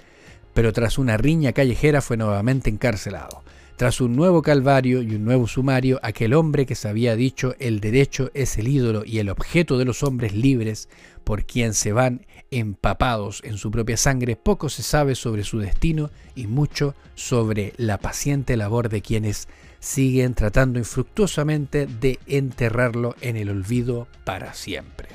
[0.54, 3.42] pero tras una riña callejera fue nuevamente encarcelado.
[3.76, 7.80] Tras un nuevo calvario y un nuevo sumario, aquel hombre que se había dicho el
[7.80, 10.88] derecho es el ídolo y el objeto de los hombres libres
[11.24, 16.11] por quien se van empapados en su propia sangre, poco se sabe sobre su destino
[16.37, 19.49] y mucho sobre la paciente labor de quienes
[19.81, 25.09] siguen tratando infructuosamente de enterrarlo en el olvido para siempre.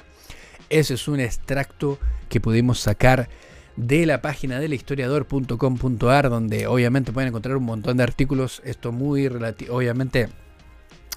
[0.70, 1.98] Ese es un extracto
[2.28, 3.30] que pudimos sacar
[3.78, 9.30] de la página de historiador.com.ar donde obviamente pueden encontrar un montón de artículos, esto muy
[9.30, 10.30] relativo, obviamente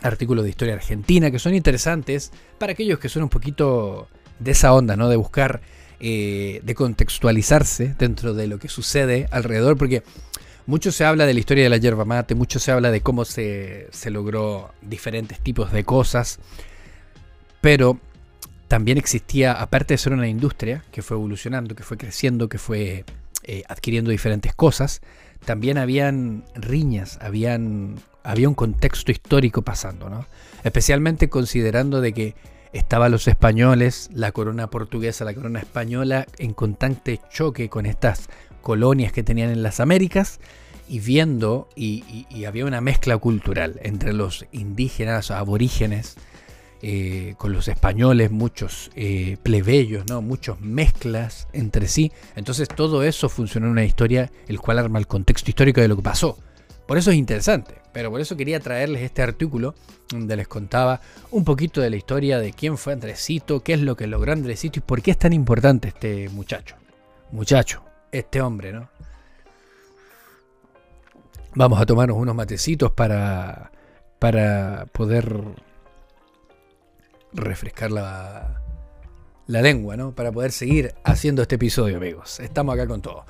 [0.02, 4.72] artículos de historia argentina que son interesantes para aquellos que son un poquito de esa
[4.72, 5.08] onda, ¿no?
[5.08, 5.60] De buscar,
[6.00, 10.02] eh, de contextualizarse dentro de lo que sucede alrededor, porque
[10.66, 13.24] mucho se habla de la historia de la yerba mate, mucho se habla de cómo
[13.24, 16.38] se, logró diferentes tipos de cosas,
[17.60, 17.98] pero
[18.68, 23.04] también existía, aparte de ser una industria que fue evolucionando, que fue creciendo, que fue
[23.42, 25.02] eh, adquiriendo diferentes cosas,
[25.44, 30.26] también habían riñas, habían, había un contexto histórico pasando, ¿no?
[30.62, 32.34] Especialmente considerando de que
[32.72, 38.28] estaban los españoles, la corona portuguesa, la corona española, en constante choque con estas
[38.62, 40.40] colonias que tenían en las Américas
[40.88, 46.16] y viendo, y, había una mezcla cultural entre los indígenas, aborígenes,
[46.82, 50.22] eh, con los españoles, muchos eh, plebeyos, ¿no?
[50.22, 52.10] muchos mezclas entre sí.
[52.34, 55.96] Entonces todo eso funcionó en una historia, el cual arma el contexto histórico de lo
[55.96, 56.38] que pasó.
[56.90, 59.76] Por eso es interesante, pero por eso quería traerles este artículo
[60.08, 61.00] donde les contaba
[61.30, 64.80] un poquito de la historia de quién fue Andresito, qué es lo que logró Andresito
[64.80, 66.74] y por qué es tan importante este muchacho.
[67.30, 68.88] Muchacho, este hombre, ¿no?
[71.54, 73.70] Vamos a tomarnos unos matecitos para,
[74.18, 75.44] para poder
[77.32, 78.62] refrescar la,
[79.46, 80.10] la lengua, ¿no?
[80.12, 82.40] Para poder seguir haciendo este episodio, amigos.
[82.40, 83.26] Estamos acá con todo.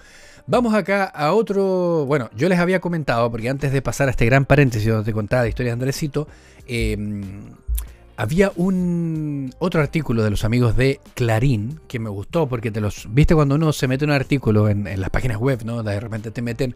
[0.50, 2.06] Vamos acá a otro.
[2.06, 5.12] Bueno, yo les había comentado, porque antes de pasar a este gran paréntesis donde te
[5.12, 6.26] contaba la historia de Andresito,
[6.66, 7.22] em,
[8.16, 13.06] había un otro artículo de los amigos de Clarín que me gustó, porque te los.
[13.14, 15.84] ¿Viste cuando uno se mete un artículo en, las páginas web, ¿no?
[15.84, 16.74] De repente te meten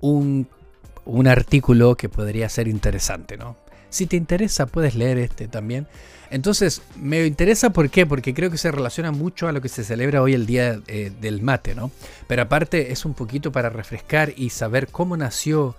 [0.00, 0.46] un,
[1.04, 3.56] un artículo que podría ser interesante, ¿no?
[3.90, 5.88] Si te interesa, puedes leer este también.
[6.30, 8.06] Entonces, me interesa ¿por qué?
[8.06, 11.12] Porque creo que se relaciona mucho a lo que se celebra hoy el Día eh,
[11.20, 11.90] del Mate, ¿no?
[12.26, 15.76] Pero aparte es un poquito para refrescar y saber cómo nació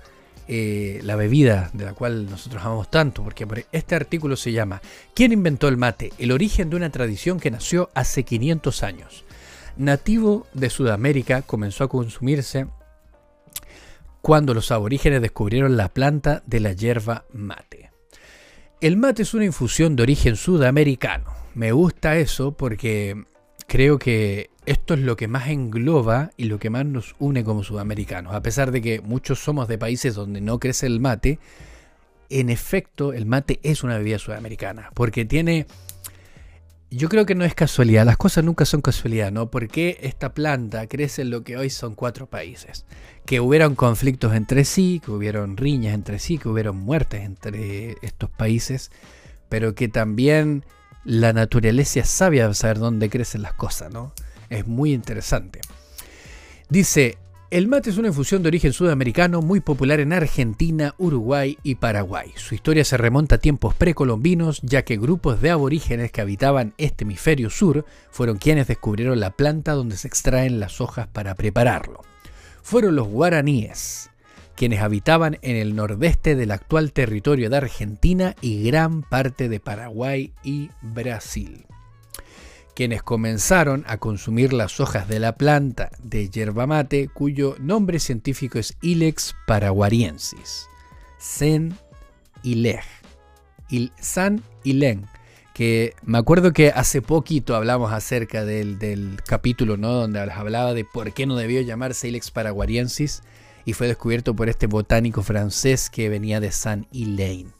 [0.50, 4.82] eh, la bebida de la cual nosotros amamos tanto, porque este artículo se llama
[5.14, 6.14] ¿Quién inventó el mate?
[6.18, 9.26] El origen de una tradición que nació hace 500 años.
[9.76, 12.68] Nativo de Sudamérica, comenzó a consumirse
[14.22, 17.87] cuando los aborígenes descubrieron la planta de la hierba mate.
[18.80, 21.34] El mate es una infusión de origen sudamericano.
[21.56, 23.26] Me gusta eso porque
[23.66, 27.64] creo que esto es lo que más engloba y lo que más nos une como
[27.64, 28.36] sudamericanos.
[28.36, 31.40] A pesar de que muchos somos de países donde no crece el mate,
[32.30, 34.92] en efecto el mate es una bebida sudamericana.
[34.94, 35.66] Porque tiene
[36.90, 39.52] yo creo que no es casualidad, las cosas nunca son casualidad, ¿no?
[39.52, 42.86] Porque esta planta crece en lo que hoy son cuatro países.
[43.26, 48.30] Que hubieron conflictos entre sí, que hubieron riñas entre sí, que hubieron muertes entre estos
[48.30, 48.92] países,
[49.50, 50.64] pero que también
[51.04, 54.14] la naturaleza de saber dónde crecen las cosas, ¿no?
[54.50, 55.60] Es muy interesante.
[56.70, 57.18] Dice,
[57.50, 62.34] el mate es una infusión de origen sudamericano muy popular en Argentina, Uruguay y Paraguay.
[62.36, 67.06] Su historia se remonta a tiempos precolombinos, ya que grupos de aborígenes que habitaban este
[67.06, 72.02] hemisferio sur fueron quienes descubrieron la planta donde se extraen las hojas para prepararlo.
[72.62, 74.10] Fueron los guaraníes,
[74.56, 80.34] quienes habitaban en el nordeste del actual territorio de Argentina y gran parte de Paraguay
[80.44, 81.66] y Brasil
[82.78, 88.60] quienes comenzaron a consumir las hojas de la planta de yerba mate, cuyo nombre científico
[88.60, 90.68] es Ilex paraguariensis.
[91.18, 91.76] Sen
[92.44, 92.84] Ileg.
[93.70, 94.44] Il, San.
[95.56, 99.94] Que me acuerdo que hace poquito hablamos acerca del, capítulo, ¿no?
[99.94, 103.24] Donde hablaba de por qué no debió llamarse Ilex paraguariensis.
[103.66, 107.52] Y fue descubierto por este botánico francés que venía de San Ilain.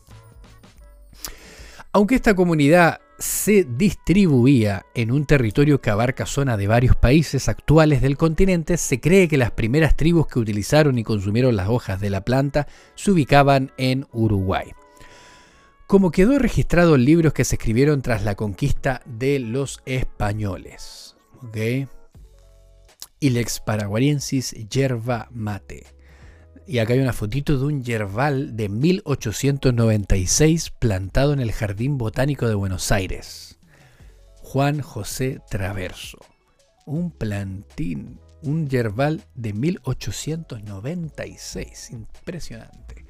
[1.92, 8.02] Aunque esta comunidad se distribuía en un territorio que abarca zona de varios países actuales
[8.02, 12.10] del continente, se cree que las primeras tribus que utilizaron y consumieron las hojas de
[12.10, 14.72] la planta se ubicaban en Uruguay.
[15.88, 21.16] Como quedó registrado en libros que se escribieron tras la conquista de los españoles.
[21.42, 21.88] ¿okay?
[23.20, 25.97] Ilex paraguariensis yerba mate.
[26.70, 32.50] Y acá hay una fotito de un yerbal de 1896 plantado en el Jardín Botánico
[32.50, 33.58] de Buenos Aires.
[34.42, 36.18] Juan José Traverso.
[36.86, 41.92] Un plantín, un yerbal de 1896.
[41.92, 43.06] Impresionante.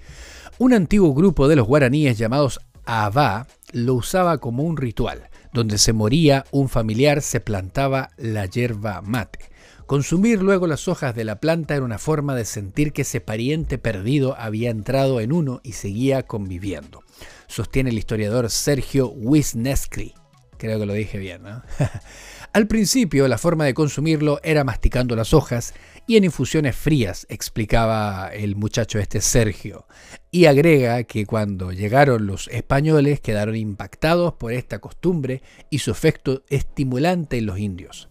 [0.59, 5.31] Un antiguo grupo de los guaraníes llamados Abá lo usaba como un ritual.
[5.51, 9.56] Donde se moría un familiar se plantaba la yerba mate
[9.87, 13.77] Consumir luego las hojas de la planta era una forma de sentir que ese pariente
[13.77, 17.03] perdido había entrado en uno y seguía conviviendo.
[17.47, 20.13] Sostiene el historiador Sergio Wisniewski.
[20.57, 21.63] Creo que lo dije bien, ¿no?
[22.53, 25.73] Al principio, la forma de consumirlo era masticando las hojas
[26.05, 29.87] y en infusiones frías, explicaba el muchacho este Sergio.
[30.31, 36.43] Y agrega que cuando llegaron los españoles quedaron impactados por esta costumbre y su efecto
[36.49, 38.09] estimulante en los indios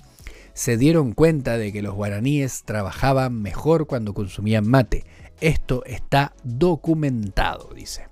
[0.56, 5.04] se dieron cuenta de que los guaraníes trabajaban mejor cuando consumían mate.
[5.42, 8.08] Esto está documentado, dice.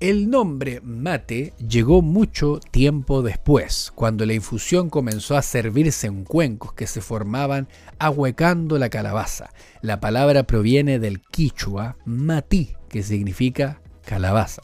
[0.00, 6.72] El nombre mate llegó mucho tiempo después, cuando la infusión comenzó a servirse en cuencos
[6.72, 9.50] que se formaban ahuecando la calabaza.
[9.82, 14.62] La palabra proviene del quichua matí, que significa calabaza.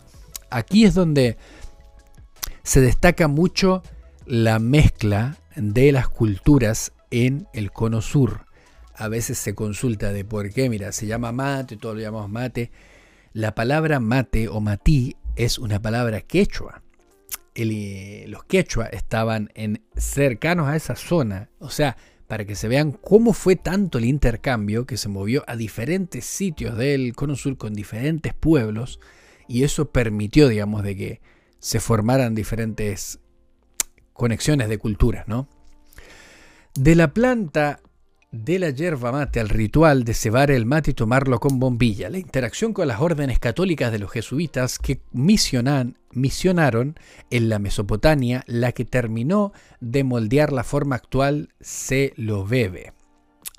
[0.48, 1.36] Aquí es donde
[2.62, 3.82] se destaca mucho
[4.24, 8.46] la mezcla de las culturas en el cono sur.
[8.94, 12.70] A veces se consulta de por qué, mira, se llama mate, todos lo llamamos mate.
[13.32, 16.82] La palabra mate o matí es una palabra quechua.
[17.54, 21.96] Eh, los quechua estaban en, cercanos a esa zona, o sea,
[22.26, 26.76] para que se vean cómo fue tanto el intercambio que se movió a diferentes sitios
[26.76, 29.00] del cono sur con diferentes pueblos
[29.48, 31.20] y eso permitió, digamos, de que
[31.58, 33.18] se formaran diferentes
[34.20, 35.48] conexiones de culturas, ¿no?
[36.74, 37.80] De la planta
[38.30, 42.18] de la yerba mate al ritual de cebar el mate y tomarlo con bombilla, la
[42.18, 46.98] interacción con las órdenes católicas de los jesuitas que misionan, misionaron
[47.30, 52.92] en la Mesopotamia, la que terminó de moldear la forma actual se lo bebe.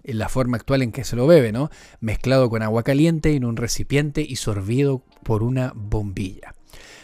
[0.03, 1.71] En la forma actual en que se lo bebe, ¿no?
[2.01, 6.53] Mezclado con agua caliente en un recipiente y sorbido por una bombilla.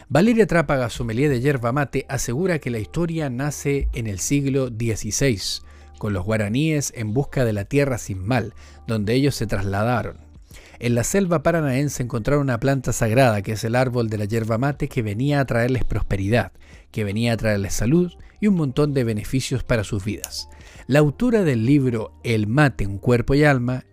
[0.09, 5.37] Valeria Trápaga, sommelier de yerba mate, asegura que la historia nace en el siglo XVI,
[5.97, 8.53] con los guaraníes en busca de la tierra sin mal,
[8.87, 10.17] donde ellos se trasladaron.
[10.79, 14.57] En la selva paranaense encontraron una planta sagrada, que es el árbol de la yerba
[14.57, 16.53] mate, que venía a traerles prosperidad,
[16.91, 20.47] que venía a traerles salud y un montón de beneficios para sus vidas.
[20.87, 23.83] La autora del libro El mate, un cuerpo y alma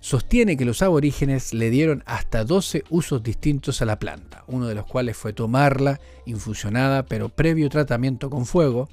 [0.00, 4.74] sostiene que los aborígenes le dieron hasta 12 usos distintos a la planta, uno de
[4.74, 8.88] los cuales fue tomarla infusionada pero previo tratamiento con fuego,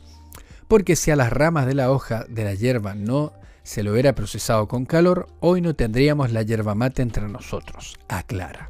[0.68, 4.14] porque si a las ramas de la hoja de la hierba no se lo hubiera
[4.14, 8.70] procesado con calor, hoy no tendríamos la hierba mate entre nosotros, aclara.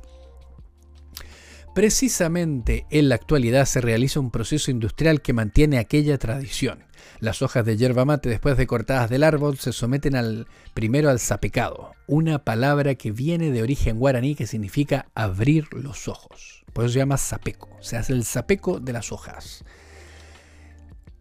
[1.76, 6.86] Precisamente en la actualidad se realiza un proceso industrial que mantiene aquella tradición.
[7.20, 11.92] Las hojas de yerba mate después de cortadas del árbol se someten primero al sapecado,
[12.08, 16.64] una palabra que viene de origen guaraní que significa abrir los ojos.
[16.72, 19.66] Por eso se llama sapeco, se hace el sapeco de las hojas.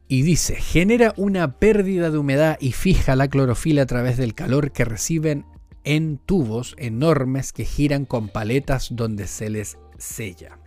[0.06, 4.70] Y dice, genera una pérdida de humedad y fija la clorofila a través del calor
[4.70, 5.46] que reciben
[5.82, 10.58] en tubos enormes que giran con paletas donde se les sella.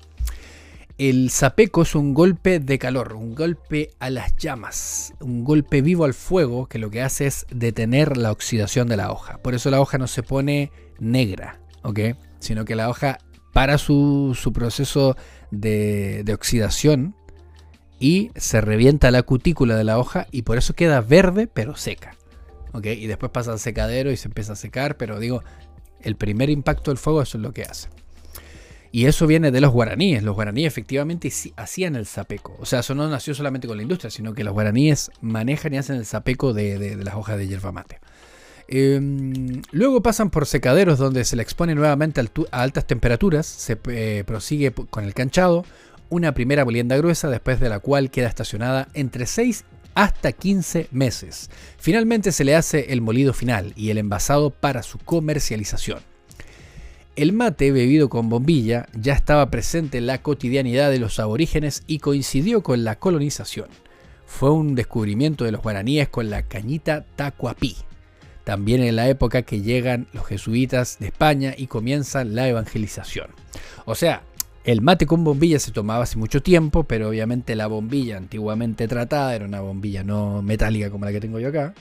[0.98, 6.06] El sapeco es un golpe de calor, un golpe a las llamas, un golpe vivo
[6.06, 9.38] al fuego que lo que hace es detener la oxidación de la hoja.
[9.38, 12.00] Por eso la hoja no se pone negra, ¿ok?
[12.40, 13.20] Sino que la hoja
[13.54, 15.16] para su, proceso
[15.52, 17.16] de, de oxidación
[18.00, 22.18] y se revienta la cutícula de la hoja y por eso queda verde pero seca.
[22.74, 22.86] ¿ok?
[22.86, 25.44] Y después pasa al secadero y se empieza a secar, pero digo,
[26.02, 27.90] El primer impacto del fuego, eso es lo que hace.
[28.92, 30.24] Y eso viene de los guaraníes.
[30.24, 32.58] Los guaraníes efectivamente hacían el zapeco.
[32.60, 35.78] O sea, eso no nació solamente con la industria, sino que los guaraníes manejan y
[35.78, 38.00] hacen el zapeco de, las hojas de yerba mate.
[38.70, 44.24] Em, luego pasan por secaderos donde se le expone nuevamente a altas temperaturas, se eh,
[44.26, 45.64] prosigue con el canchado,
[46.10, 49.64] una primera molienda gruesa después de la cual queda estacionada entre 6
[49.96, 51.50] hasta 15 meses.
[51.78, 56.00] Finalmente se le hace el molido final y el envasado para su comercialización.
[57.18, 61.98] El mate bebido con bombilla ya estaba presente en la cotidianidad de los aborígenes y
[61.98, 63.70] coincidió con la colonización.
[64.28, 67.76] Fue un descubrimiento de los guaraníes con la cañita tacuapí.
[68.44, 73.32] También en la época que llegan los jesuitas de España y comienzan la evangelización.
[73.86, 74.22] O sea,
[74.64, 79.36] el mate con bombilla se tomaba hace mucho tiempo, pero obviamente la bombilla antiguamente tratada
[79.36, 81.74] era una bombilla no metálica como la que tengo yo acá,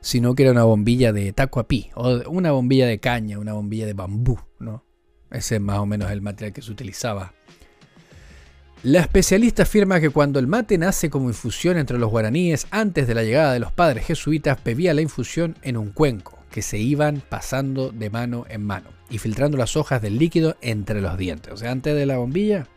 [0.00, 3.94] sino que era una bombilla de tacuapí, o una bombilla de caña, una bombilla de
[3.94, 4.84] bambú, ¿no?
[5.30, 7.34] Ese es más o menos el material que se utilizaba.
[8.82, 13.14] La especialista afirma que cuando el mate nace como infusión entre los guaraníes, antes de
[13.14, 17.22] la llegada de los padres jesuitas, bebía la infusión en un cuenco, que se iban
[17.28, 21.52] pasando de mano en mano, y filtrando las hojas del líquido entre los dientes.
[21.52, 22.68] O sea, antes de la bombilla,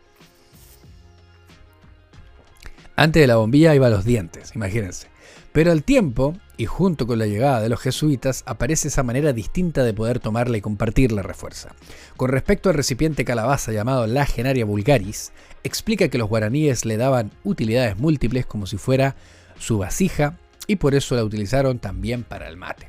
[2.96, 5.09] antes de la bombilla iba a los dientes, imagínense.
[5.52, 9.82] Pero al tiempo, y junto con la llegada de los jesuitas, aparece esa manera distinta
[9.82, 11.74] de poder tomarla y compartirla refuerza.
[12.16, 15.32] Con respecto al recipiente calabaza llamado la genaria vulgaris,
[15.64, 19.16] explica que los guaraníes le daban utilidades múltiples como si fuera
[19.58, 20.38] su vasija
[20.68, 22.88] y por eso la utilizaron también para el mate.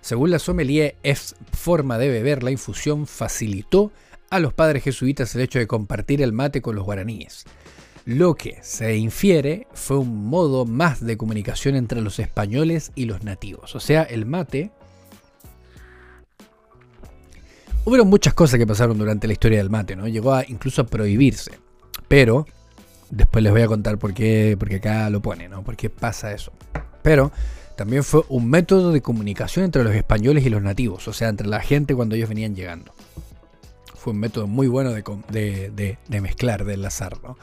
[0.00, 3.92] Según la sommelier, es forma de beber la infusión facilitó
[4.30, 7.44] a los padres jesuitas el hecho de compartir el mate con los guaraníes.
[8.04, 13.22] Lo que se infiere fue un modo más de comunicación entre los españoles y los
[13.22, 13.74] nativos.
[13.74, 14.70] O sea, el mate...
[17.84, 20.06] Hubieron muchas cosas que pasaron durante la historia del mate, ¿no?
[20.06, 21.50] Llegó a, incluso a prohibirse.
[22.06, 22.46] Pero,
[23.10, 25.64] después les voy a contar por qué, porque acá lo pone, ¿no?
[25.64, 26.52] ¿Por qué pasa eso?
[27.02, 27.32] Pero
[27.76, 31.48] también fue un método de comunicación entre los españoles y los nativos, o sea, entre
[31.48, 32.94] la gente cuando ellos venían llegando.
[33.96, 37.36] Fue un método muy bueno de, de, mezclar, de enlazar, ¿no?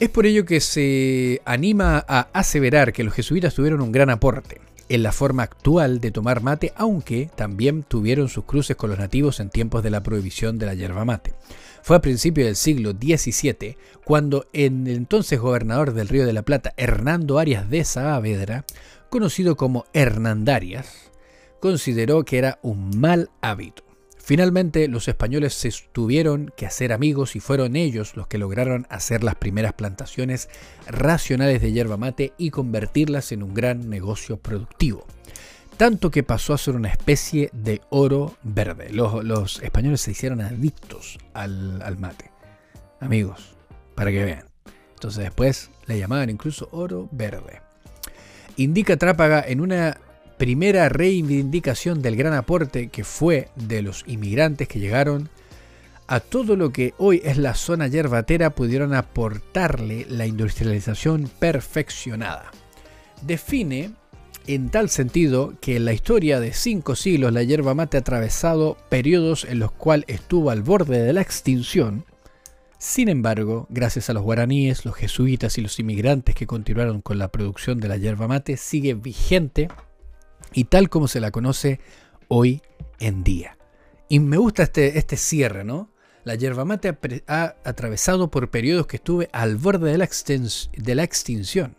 [0.00, 4.58] Es por ello que se anima a aseverar que los jesuitas tuvieron un gran aporte
[4.88, 9.40] en la forma actual de tomar mate, aunque también tuvieron sus cruces con los nativos
[9.40, 11.34] en tiempos de la prohibición de la yerba mate.
[11.82, 16.72] Fue a principios del siglo XVII cuando el entonces gobernador del Río de la Plata,
[16.78, 18.64] Hernando Arias de Saavedra,
[19.10, 21.10] conocido como Hernandarias,
[21.60, 23.89] consideró que era un mal hábito
[24.30, 29.24] Finalmente, los españoles se tuvieron que hacer amigos y fueron ellos los que lograron hacer
[29.24, 30.48] las primeras plantaciones
[30.86, 35.04] racionales de yerba mate y convertirlas en un gran negocio productivo.
[35.76, 38.90] Tanto que pasó a ser una especie de oro verde.
[38.92, 42.30] Los, españoles se hicieron adictos al, al mate.
[43.00, 43.56] Amigos,
[43.96, 44.44] para que vean.
[44.94, 47.62] Entonces después le llamaban incluso oro verde.
[48.54, 49.98] Indica Trápaga en una
[50.40, 55.28] primera reivindicación del gran aporte que fue de los inmigrantes que llegaron
[56.06, 62.52] a todo lo que hoy es la zona yerbatera pudieron aportarle la industrialización perfeccionada.
[63.20, 63.90] Define
[64.46, 68.78] en tal sentido que en la historia de cinco siglos la yerba mate ha atravesado
[68.88, 72.06] periodos en los cuales estuvo al borde de la extinción.
[72.78, 77.28] Sin embargo, gracias a los guaraníes, los jesuitas y los inmigrantes que continuaron con la
[77.28, 79.68] producción de la yerba mate, sigue vigente
[80.52, 81.80] y tal como se la conoce
[82.28, 82.62] hoy
[82.98, 83.56] en día.
[84.08, 85.90] Y me gusta este, este cierre, ¿no?
[86.24, 86.96] La yerba mate
[87.26, 90.08] ha, atravesado por periodos que estuve al borde de la,
[90.76, 91.76] de la extinción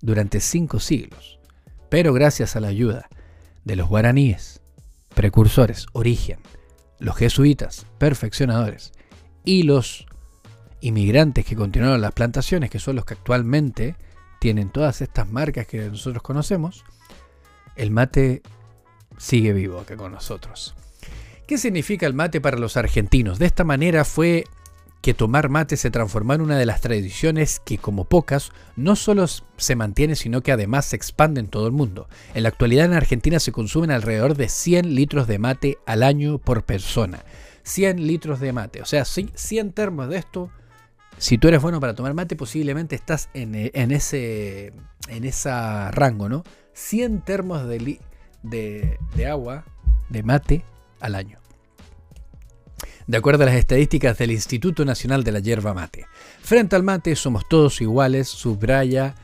[0.00, 1.38] durante cinco siglos,
[1.88, 3.08] pero gracias a la ayuda
[3.64, 4.60] de los guaraníes,
[5.14, 6.38] precursores, origen,
[6.98, 8.92] los jesuitas, perfeccionadores,
[9.44, 10.06] y los
[10.80, 13.96] inmigrantes que continuaron las plantaciones, que son los que actualmente
[14.38, 16.84] tienen todas estas marcas que nosotros conocemos,
[17.80, 18.42] el mate
[19.16, 20.74] sigue vivo acá con nosotros.
[21.46, 23.38] ¿Qué significa el mate para los argentinos?
[23.38, 24.44] De esta manera fue
[25.00, 29.26] que tomar mate se transformó en una de las tradiciones que, como pocas, no solo
[29.56, 32.06] se mantiene, sino que además se expande en todo el mundo.
[32.34, 36.36] En la actualidad en Argentina se consumen alrededor de 100 litros de mate al año
[36.36, 37.24] por persona.
[37.62, 40.50] 100 litros de mate, o sea, 100 termos de esto.
[41.16, 44.72] Si tú eres bueno para tomar mate, posiblemente estás en, en ese
[45.08, 45.50] en ese
[45.90, 46.44] rango, ¿no?
[46.72, 48.98] 100 termos de,
[49.28, 49.64] agua,
[50.08, 50.64] de mate,
[51.00, 51.38] al año.
[53.06, 56.06] De acuerdo a las estadísticas del Instituto Nacional de la Yerba Mate.
[56.40, 59.14] Frente al mate somos todos iguales, subraya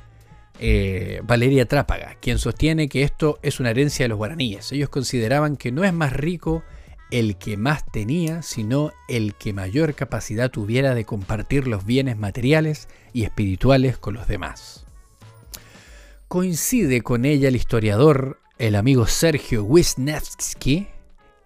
[0.58, 4.72] eh, Valeria Trápaga, quien sostiene que esto es una herencia de los guaraníes.
[4.72, 6.64] Ellos consideraban que no es más rico
[7.10, 12.88] el que más tenía, sino el que mayor capacidad tuviera de compartir los bienes materiales
[13.12, 14.85] y espirituales con los demás.
[16.36, 20.86] Coincide con ella el historiador, el amigo Sergio Wisniewski,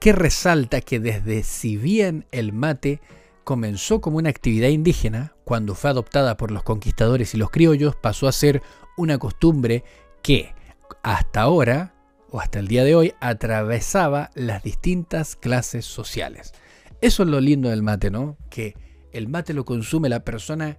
[0.00, 3.00] que resalta que desde si bien el mate
[3.44, 8.26] comenzó como una actividad indígena, cuando fue adoptada por los conquistadores y los criollos, pasó
[8.26, 8.62] a ser
[8.96, 9.84] una costumbre
[10.22, 10.56] que
[11.04, 11.94] hasta ahora
[12.28, 16.52] o hasta el día de hoy atravesaba las distintas clases sociales.
[17.00, 18.36] Eso es lo lindo del mate, ¿no?
[18.50, 18.74] Que
[19.12, 20.78] el mate lo consume la persona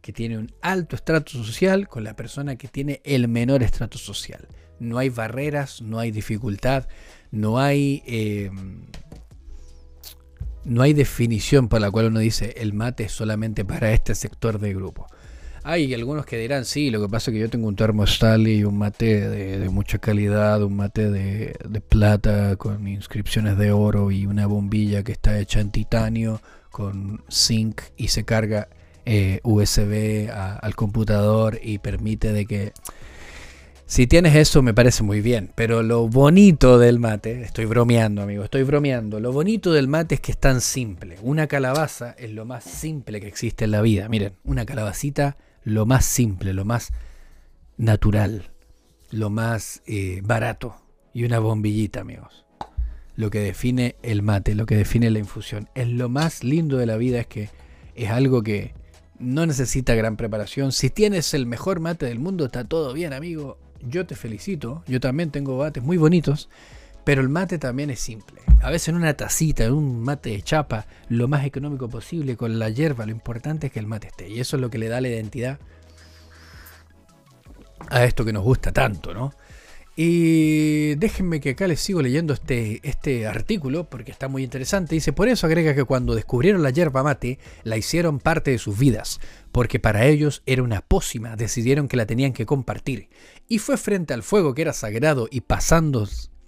[0.00, 4.48] que tiene un alto estrato social con la persona que tiene el menor estrato social.
[4.78, 6.88] No hay barreras, no hay dificultad,
[7.30, 8.50] no hay, eh,
[10.64, 14.58] no hay definición por la cual uno dice el mate es solamente para este sector
[14.58, 15.06] de grupo.
[15.62, 18.04] Hay algunos que dirán, sí, lo que pasa es que yo tengo un termo
[18.46, 24.24] y un mate de, mucha calidad, un mate de, plata con inscripciones de oro y
[24.24, 26.40] una bombilla que está hecha en titanio
[26.70, 28.68] con zinc y se carga
[29.06, 32.72] eh, USB al computador y permite de que...
[33.86, 38.44] Si tienes eso me parece muy bien, pero lo bonito del mate, estoy bromeando amigo,
[38.44, 41.18] estoy bromeando, lo bonito del mate es que es tan simple.
[41.22, 44.08] Una calabaza es lo más simple que existe en la vida.
[44.08, 46.92] Miren, una calabacita lo más simple, lo más
[47.76, 48.50] natural,
[49.10, 50.76] lo más eh, barato.
[51.12, 52.46] Y una bombillita, amigos.
[53.16, 55.68] Lo que define el mate, lo que define la infusión.
[55.74, 57.50] Es lo más lindo de la vida, es que
[57.96, 58.72] es algo que
[59.20, 60.72] no necesita gran preparación.
[60.72, 63.58] Si tienes el mejor mate del mundo, está todo bien, amigo.
[63.82, 64.82] Yo te felicito.
[64.86, 66.48] Yo también tengo mates muy bonitos.
[67.04, 68.40] Pero el mate también es simple.
[68.60, 72.58] A veces en una tacita, en un mate de chapa, lo más económico posible con
[72.58, 74.28] la hierba, lo importante es que el mate esté.
[74.28, 75.58] Y eso es lo que le da la identidad
[77.88, 79.32] a esto que nos gusta tanto, ¿no?
[79.96, 84.94] Y déjenme que acá les sigo leyendo este, este artículo porque está muy interesante.
[84.94, 88.78] Dice, por eso agrega que cuando descubrieron la hierba mate, la hicieron parte de sus
[88.78, 89.20] vidas,
[89.52, 93.08] porque para ellos era una pócima, decidieron que la tenían que compartir.
[93.48, 95.42] Y fue frente al fuego que era sagrado y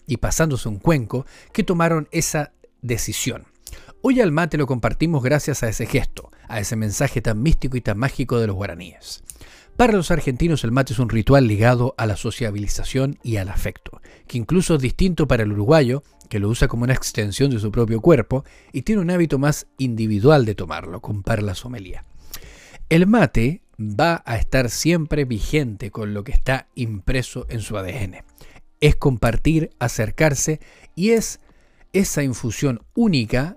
[0.07, 3.47] y pasándose un cuenco que tomaron esa decisión.
[4.03, 7.81] Hoy al mate lo compartimos gracias a ese gesto, a ese mensaje tan místico y
[7.81, 9.23] tan mágico de los guaraníes.
[9.83, 14.01] Para los argentinos el mate es un ritual ligado a la sociabilización y al afecto,
[14.29, 17.73] que incluso es distinto para el uruguayo, que lo usa como una extensión de su
[17.73, 22.05] propio cuerpo y tiene un hábito más individual de tomarlo, compara la somelía.
[22.89, 28.19] El mate va a estar siempre vigente con lo que está impreso en su ADN
[28.79, 30.61] es compartir, acercarse
[30.95, 31.41] y es
[31.93, 33.57] esa infusión única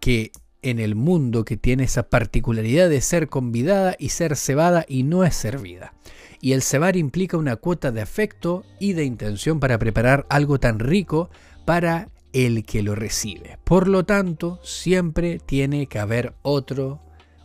[0.00, 0.32] que
[0.70, 5.22] en el mundo que tiene esa particularidad de ser convidada y ser cebada y no
[5.22, 5.94] es servida.
[6.40, 10.80] Y el cebar implica una cuota de afecto y de intención para preparar algo tan
[10.80, 11.30] rico
[11.64, 13.58] para el que lo recibe.
[13.62, 17.00] Por lo tanto, siempre tiene que haber otro,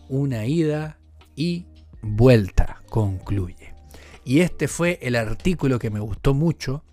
[0.10, 0.98] una ida
[1.36, 1.68] y
[2.02, 3.76] vuelta, concluye.
[4.26, 6.84] Y este fue el artículo que me gustó mucho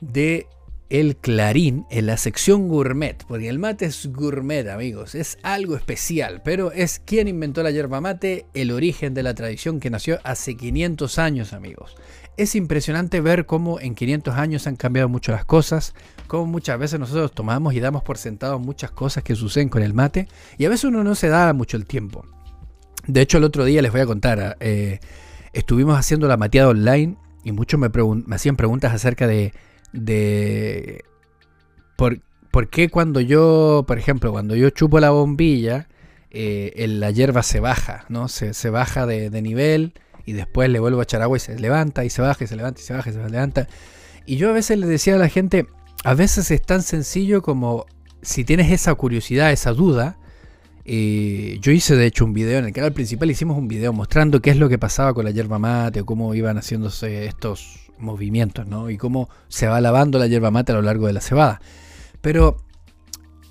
[0.00, 0.46] de
[0.94, 6.40] El Clarín en la sección gourmet, porque el mate es gourmet, amigos, es algo especial,
[6.44, 10.56] pero es quien inventó la yerba mate, el origen de la tradición que nació hace
[10.56, 11.96] 500 años, amigos.
[12.36, 15.94] Es impresionante ver cómo en 500 años han cambiado mucho las cosas,
[16.28, 19.94] cómo muchas veces nosotros tomamos y damos por sentado muchas cosas que suceden con el
[19.94, 20.28] mate,
[20.58, 22.24] y a veces uno no se da mucho el tiempo.
[23.08, 25.00] De hecho, el otro día les voy a contar, eh,
[25.52, 29.52] estuvimos haciendo la mateada online y muchos me, me hacían preguntas acerca de
[29.94, 31.04] de
[31.96, 35.88] por, qué cuando yo, por ejemplo, cuando yo chupo la bombilla,
[36.30, 38.28] eh, la hierba se baja, ¿no?
[38.28, 39.94] Se, se baja de, nivel
[40.26, 42.56] y después le vuelvo a echar agua y se levanta y se baja y se
[42.56, 43.68] levanta y se baja y se levanta.
[44.26, 45.66] Y yo a veces le decía a la gente,
[46.02, 47.86] a veces es tan sencillo como
[48.22, 50.18] si tienes esa curiosidad, esa duda,
[50.84, 54.40] eh, yo hice de hecho un video en el canal principal, hicimos un video mostrando
[54.40, 58.66] qué es lo que pasaba con la hierba mate o cómo iban haciéndose estos movimientos,
[58.66, 58.90] ¿no?
[58.90, 61.60] Y cómo se va lavando la hierba mate a lo largo de la cebada.
[62.20, 62.56] Pero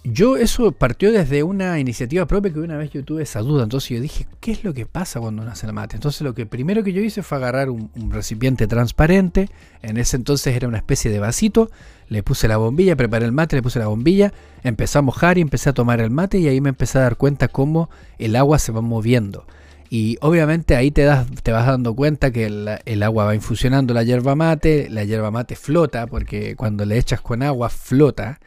[0.05, 3.63] yo eso partió desde una iniciativa propia que una vez yo tuve esa duda.
[3.63, 5.95] Entonces yo dije, ¿qué es lo que pasa cuando nace el mate?
[5.95, 9.49] Entonces lo que primero que yo hice fue agarrar un, recipiente transparente.
[9.81, 11.71] En ese entonces era una especie de vasito.
[12.09, 14.33] Le puse la bombilla, preparé el mate, le puse la bombilla.
[14.63, 17.15] Empecé a mojar y empecé a tomar el mate y ahí me empecé a dar
[17.15, 17.89] cuenta cómo
[18.19, 19.45] el agua se va moviendo.
[19.93, 24.01] Y obviamente ahí te, das, te vas dando cuenta que el, agua va infusionando la
[24.01, 28.39] hierba mate, la hierba mate flota, porque cuando le echas con agua flota,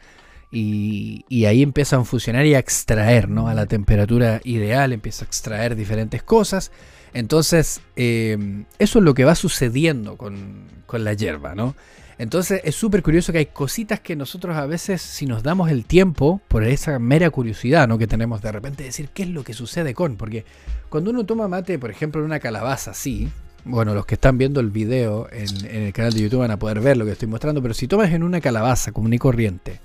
[0.51, 3.47] y, ahí empiezan a funcionar y a extraer, ¿no?
[3.47, 6.69] A la temperatura ideal empieza a extraer diferentes cosas.
[7.17, 11.75] Entonces, em, eso es lo que va sucediendo con, con la hierba, ¿no?
[12.19, 15.85] Entonces es súper curioso que hay cositas que nosotros a veces, si nos damos el
[15.85, 17.97] tiempo, por esa mera curiosidad ¿no?
[17.97, 20.15] que tenemos de repente, decir qué es lo que sucede con.
[20.15, 20.43] Porque
[20.89, 23.29] cuando uno toma mate, por ejemplo, en una calabaza así,
[23.65, 26.79] bueno, los que están viendo el video en, el canal de YouTube van a poder
[26.79, 29.79] ver lo que estoy mostrando, pero si tomas en una calabaza común y corriente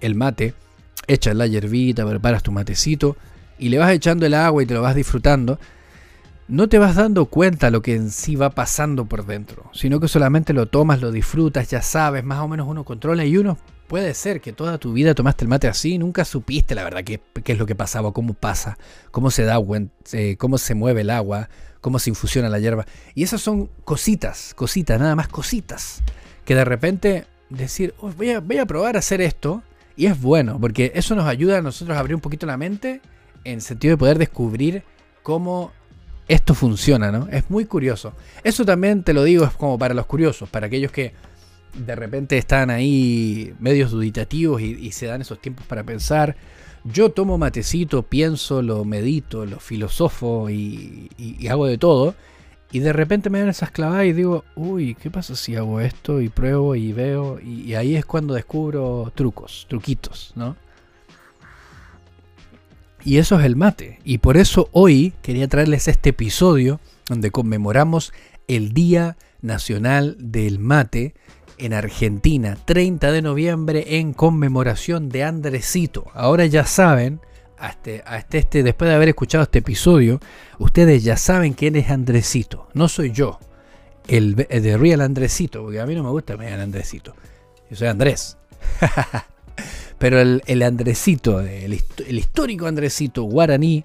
[0.00, 0.54] el mate,
[1.06, 3.16] echas la hierbita, preparas tu matecito
[3.58, 5.60] y le vas echando el agua y te lo vas disfrutando,
[6.52, 10.06] no te vas dando cuenta lo que en sí va pasando por dentro, sino que
[10.06, 13.56] solamente lo tomas, lo disfrutas, ya sabes, más o menos uno controla y uno
[13.88, 17.22] puede ser que toda tu vida tomaste el mate así, nunca supiste la verdad qué,
[17.42, 18.76] es lo que pasaba, cómo pasa,
[19.10, 19.58] cómo se da,
[20.12, 21.48] eh, cómo se mueve el agua,
[21.80, 22.84] cómo se infusiona la hierba.
[23.14, 26.02] Y esas son cositas, cositas, nada más cositas,
[26.44, 29.62] que de repente decir, voy, a, voy a probar a hacer esto,
[29.96, 33.00] y es bueno, porque eso nos ayuda a nosotros a abrir un poquito la mente
[33.44, 34.84] en sentido de poder descubrir
[35.22, 35.72] cómo
[36.28, 37.28] esto funciona, ¿no?
[37.28, 38.12] Es muy curioso.
[38.44, 41.12] Eso también te lo digo, es como para los curiosos, para aquellos que
[41.74, 46.36] de repente están ahí medios duditativos y, se dan esos tiempos para pensar.
[46.84, 51.08] Yo tomo matecito, pienso, lo medito, lo filosofo y,
[51.48, 52.14] hago de todo.
[52.70, 56.22] Y de repente me dan esas clavadas y digo, uy, ¿qué pasa si hago esto?
[56.22, 57.38] Y pruebo y veo.
[57.40, 60.56] y ahí es cuando descubro trucos, truquitos, ¿no?
[63.04, 63.98] Y eso es el mate.
[64.04, 68.12] Y por eso hoy quería traerles este episodio donde conmemoramos
[68.48, 71.14] el Día Nacional del Mate
[71.58, 76.06] en Argentina, 30 de noviembre en conmemoración de Andresito.
[76.14, 77.20] Ahora ya saben,
[77.58, 80.20] hasta, hasta este, después de haber escuchado este episodio,
[80.58, 82.68] ustedes ya saben quién es Andresito.
[82.74, 83.38] No soy yo,
[84.08, 87.14] el, de Real Andresito, porque a mí no me gusta me Andresito.
[87.70, 88.36] Yo soy Andrés.
[90.02, 91.74] Pero el, Andresito, el,
[92.08, 93.84] histórico Andresito guaraní,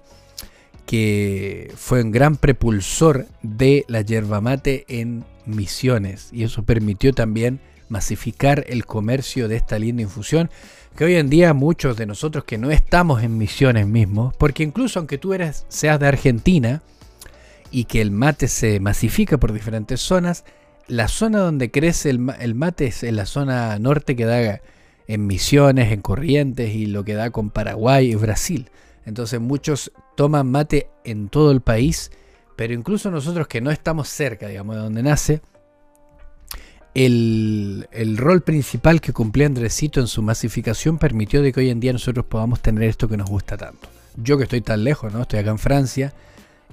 [0.84, 6.30] que fue un gran prepulsor de la yerba mate en Misiones.
[6.32, 10.50] Y eso permitió también masificar el comercio de esta linda infusión.
[10.96, 14.98] Que hoy en día muchos de nosotros que no estamos en Misiones mismos, porque incluso
[14.98, 16.82] aunque tú eres, seas de Argentina
[17.70, 20.42] y que el mate se masifica por diferentes zonas,
[20.88, 24.60] la zona donde crece el, el mate es en la zona norte que da
[25.08, 28.70] en Misiones, en Corrientes y lo que da con Paraguay y Brasil.
[29.04, 32.12] Entonces muchos toman mate en todo el país,
[32.56, 35.40] pero incluso nosotros que no estamos cerca, digamos, de donde nace,
[36.94, 41.92] el, rol principal que cumplía Andresito en su masificación permitió de que hoy en día
[41.92, 43.88] nosotros podamos tener esto que nos gusta tanto.
[44.16, 45.22] Yo que estoy tan lejos, ¿no?
[45.22, 46.12] Estoy acá en Francia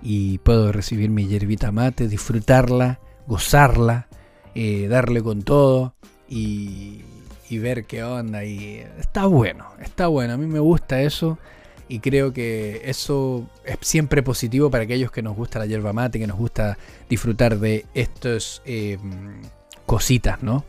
[0.01, 4.07] y puedo recibir mi hierbita mate, disfrutarla, gozarla,
[4.55, 5.93] eh, darle con todo
[6.27, 7.03] y,
[7.55, 8.43] y ver qué onda.
[8.43, 10.33] Y está bueno, está bueno.
[10.33, 11.37] A mí me gusta eso
[11.87, 16.19] y creo que eso es siempre positivo para aquellos que nos gusta la yerba mate,
[16.19, 16.77] que nos gusta
[17.09, 18.97] disfrutar de estas eh,
[19.85, 20.65] cositas, ¿no?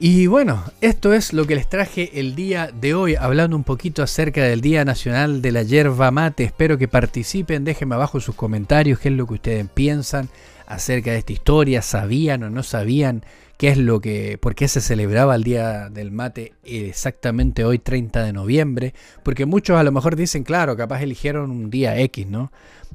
[0.00, 4.04] Y bueno, esto es lo que les traje el día de hoy, hablando un poquito
[4.04, 6.44] acerca del Día Nacional de la Yerba Mate.
[6.44, 10.28] Espero que participen, déjenme abajo sus comentarios, qué es lo que ustedes piensan
[10.68, 13.24] acerca de esta historia, sabían o no sabían
[13.56, 18.22] qué es lo que, por qué se celebraba el Día del Mate exactamente hoy 30
[18.22, 18.94] de noviembre,
[19.24, 22.52] porque muchos a lo mejor dicen, claro, capaz eligieron un día X, ¿no?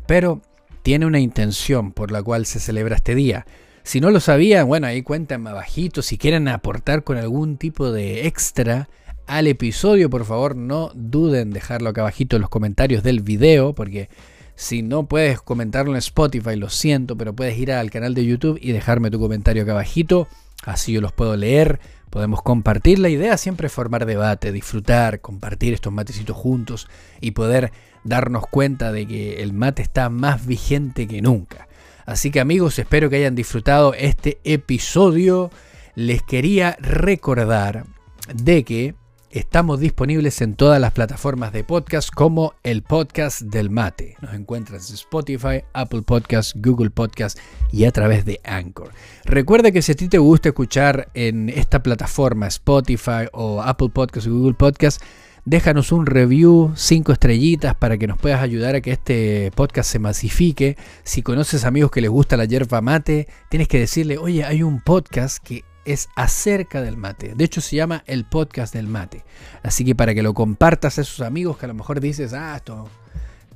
[0.08, 0.42] Pero
[0.84, 3.46] tiene una intención por la cual se celebra este día.
[3.84, 8.28] Si no lo sabían, bueno, ahí cuéntenme abajito, si quieren aportar con algún tipo de
[8.28, 8.90] extra
[9.28, 13.74] al episodio, por favor no duden en dejarlo acá abajito en los comentarios del video,
[13.74, 14.10] porque
[14.56, 18.58] si no puedes comentarlo en Spotify, lo siento, pero puedes ir al canal de YouTube
[18.62, 20.28] y dejarme tu comentario acá abajito.
[20.64, 21.80] Así yo los puedo leer,
[22.10, 23.00] podemos compartir.
[23.00, 26.88] La idea siempre es formar debate, disfrutar, compartir estos matecitos juntos
[27.20, 27.72] y poder
[28.06, 31.68] darnos cuenta de que el mate está más vigente que nunca.
[32.06, 35.52] Así que amigos, espero que hayan disfrutado este episodio.
[35.96, 37.86] Les quería recordar
[38.34, 38.96] de que
[39.34, 44.16] Estamos disponibles en todas las plataformas de podcast como el podcast del mate.
[44.22, 47.40] Nos encuentras en Spotify, Apple Podcast, Google Podcast
[47.72, 48.92] y a través de Anchor.
[49.26, 54.28] Recuerda que si a ti te gusta escuchar en esta plataforma Spotify o Apple Podcast
[54.28, 55.02] o Google Podcast,
[55.46, 60.00] déjanos un review, cinco estrellitas para que nos puedas ayudar a que este podcast se
[60.00, 60.78] masifique.
[61.04, 64.82] Si conoces amigos que les gusta la yerba mate, tienes que decirle, oye, hay un
[64.82, 67.34] podcast que es acerca del mate.
[67.36, 69.26] De hecho, se llama el podcast del mate.
[69.64, 72.56] Así que para que lo compartas a esos amigos que a lo mejor dices, ah,
[72.56, 72.88] esto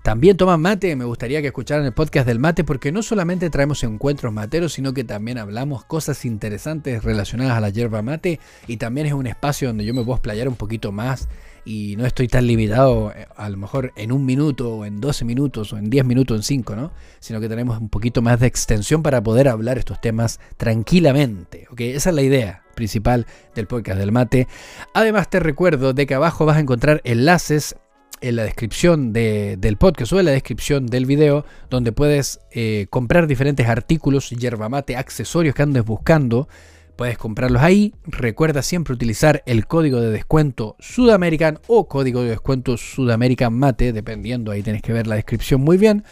[0.08, 3.84] también toman mate, me gustaría que escucharan el podcast del mate porque no solamente traemos
[3.84, 9.08] encuentros materos, sino que también hablamos cosas interesantes relacionadas a la hierba mate y también
[9.08, 11.28] es un espacio donde yo me puedo explayar un poquito más
[11.66, 15.26] y no estoy tan limitado eh, a lo mejor en un minuto o en 12
[15.26, 16.94] minutos o en 10 minutos, en 5, ¿no?
[17.20, 21.82] Sino que tenemos un poquito más de extensión para poder hablar estos temas tranquilamente, ¿ok?
[21.82, 24.48] Esa es la idea principal del podcast del mate.
[24.94, 27.76] Además te recuerdo de que abajo vas a encontrar enlaces
[28.22, 33.28] en la descripción del podcast o en la descripción del video, donde puedes eh, comprar
[33.28, 36.48] diferentes artículos, yerba mate, accesorios que andes buscando.
[36.96, 37.94] Puedes comprarlos ahí.
[38.06, 44.52] Recuerda siempre utilizar el código de descuento Sudamerican o código de descuento Sudamerican Mate, dependiendo,
[44.52, 46.04] ahí tienes que ver la descripción muy bien.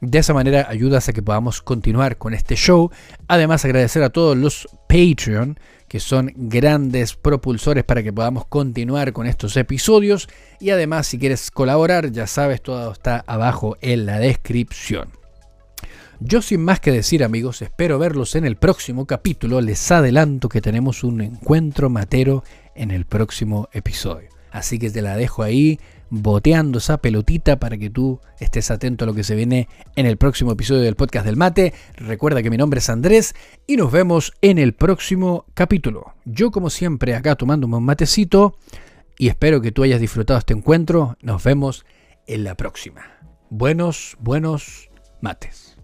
[0.00, 2.90] De esa manera ayudas a que podamos continuar con este show.
[3.26, 9.26] Además agradecer a todos los Patreon que son grandes propulsores para que podamos continuar con
[9.26, 10.28] estos episodios.
[10.60, 15.08] Y además, si quieres colaborar, ya sabes, todo está abajo en la descripción.
[16.20, 19.60] Yo sin más que decir amigos, espero verlos en el próximo capítulo.
[19.60, 22.44] Les adelanto que tenemos un encuentro matero
[22.74, 24.28] en el próximo episodio.
[24.50, 25.78] Así que te la dejo ahí
[26.10, 30.16] boteando esa pelotita para que tú estés atento a lo que se viene en el
[30.16, 31.74] próximo episodio del podcast del mate.
[31.96, 33.34] Recuerda que mi nombre es Andrés
[33.66, 36.14] y nos vemos en el próximo capítulo.
[36.24, 38.56] Yo como siempre acá tomándome un matecito
[39.18, 41.16] y espero que tú hayas disfrutado este encuentro.
[41.20, 41.84] Nos vemos
[42.26, 43.02] en la próxima.
[43.50, 44.90] Buenos, buenos
[45.20, 45.76] mates.